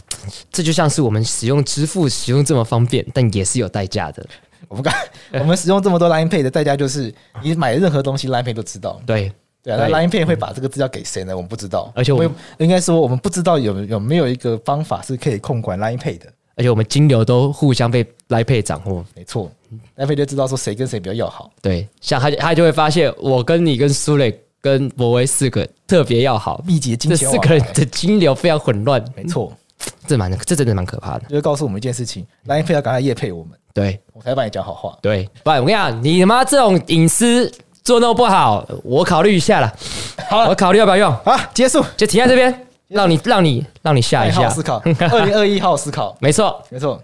[0.53, 4.25] 这就像是我们使用支付使用这么方便，但也是有代价的。
[4.69, 4.93] 我们刚
[5.33, 9.01] 我们使用这么多 Line Pay 的代价就是，你买任何东西 Line Pay 都知道。
[9.07, 9.33] 对
[9.63, 11.35] 对啊，那 Line Pay 会把这个资料给谁呢？
[11.35, 16.27] 我们不知道，而且我们应该说我们不知道有有没有一个方法是可以控管 Line Pay 的。
[16.57, 19.51] 而且我们金流都互相被 Line Pay 掌握，没错
[19.97, 21.51] ，Line Pay 就知道说谁跟谁比较要好。
[21.61, 29.05] 对，像他他就会发现我跟你跟苏磊跟博威四个特别要好，密集金钱，这四个人的金流非常混乱。
[29.15, 29.53] 没错，
[30.07, 31.25] 这蛮这真的蛮可怕的。
[31.29, 34.97] 就是告诉我们一件事情，Line Pay 要赶快夜配我们，对我才帮你讲好话。
[35.01, 37.51] 对，不然我跟你讲，你妈这种隐私
[37.85, 39.73] 做那么不好，我考虑一下了。
[40.29, 41.13] 好，我考虑要不要用。
[41.25, 44.49] 好，结束，就停在这边，让你让你让你下一下。
[44.49, 47.01] 思考，二零二一好好思考， 没错，没错。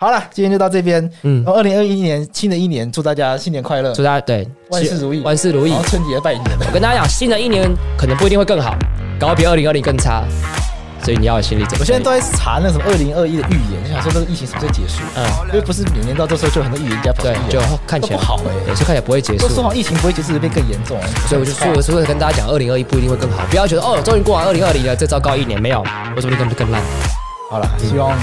[0.00, 1.10] 好了，今天就到这边。
[1.22, 5.70] 嗯，二零二一年新的一年，祝大家新年快乐，祝大家对万事如意，万事如意。
[5.70, 6.44] 然后春节拜年。
[6.60, 7.68] 我跟大家讲，新的一年
[7.98, 8.76] 可能不一定会更好，
[9.18, 10.22] 搞比二零二零更差。
[11.02, 11.78] 所以你要有心理准备。
[11.80, 15.02] 我现在都在查那什么二零二一的预言，就想说这个疫情什么时候结束？
[15.16, 19.48] 嗯，因为不是每年到这时候就有很多预言家跑出来，就看起来不好哎，也是看起来不会结束。
[19.48, 20.96] 说好疫情不会结束，会变更严重。
[21.26, 25.82] 所以我就说，我是会跟大家讲，二零二一不一定会更好，不要觉得哦，终于过完二零二零了，这糟糕一年没有，
[26.14, 26.80] 我说不定更更烂。
[27.50, 28.14] 好了，希望，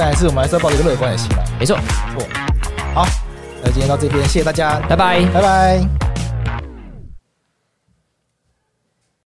[0.00, 1.44] 但是我们还是要抱着一个乐观的心态。
[1.58, 1.76] 没错，
[2.16, 2.26] 错。
[2.94, 3.06] 好，
[3.62, 6.09] 那今天到这边，谢谢大家，拜拜，拜拜。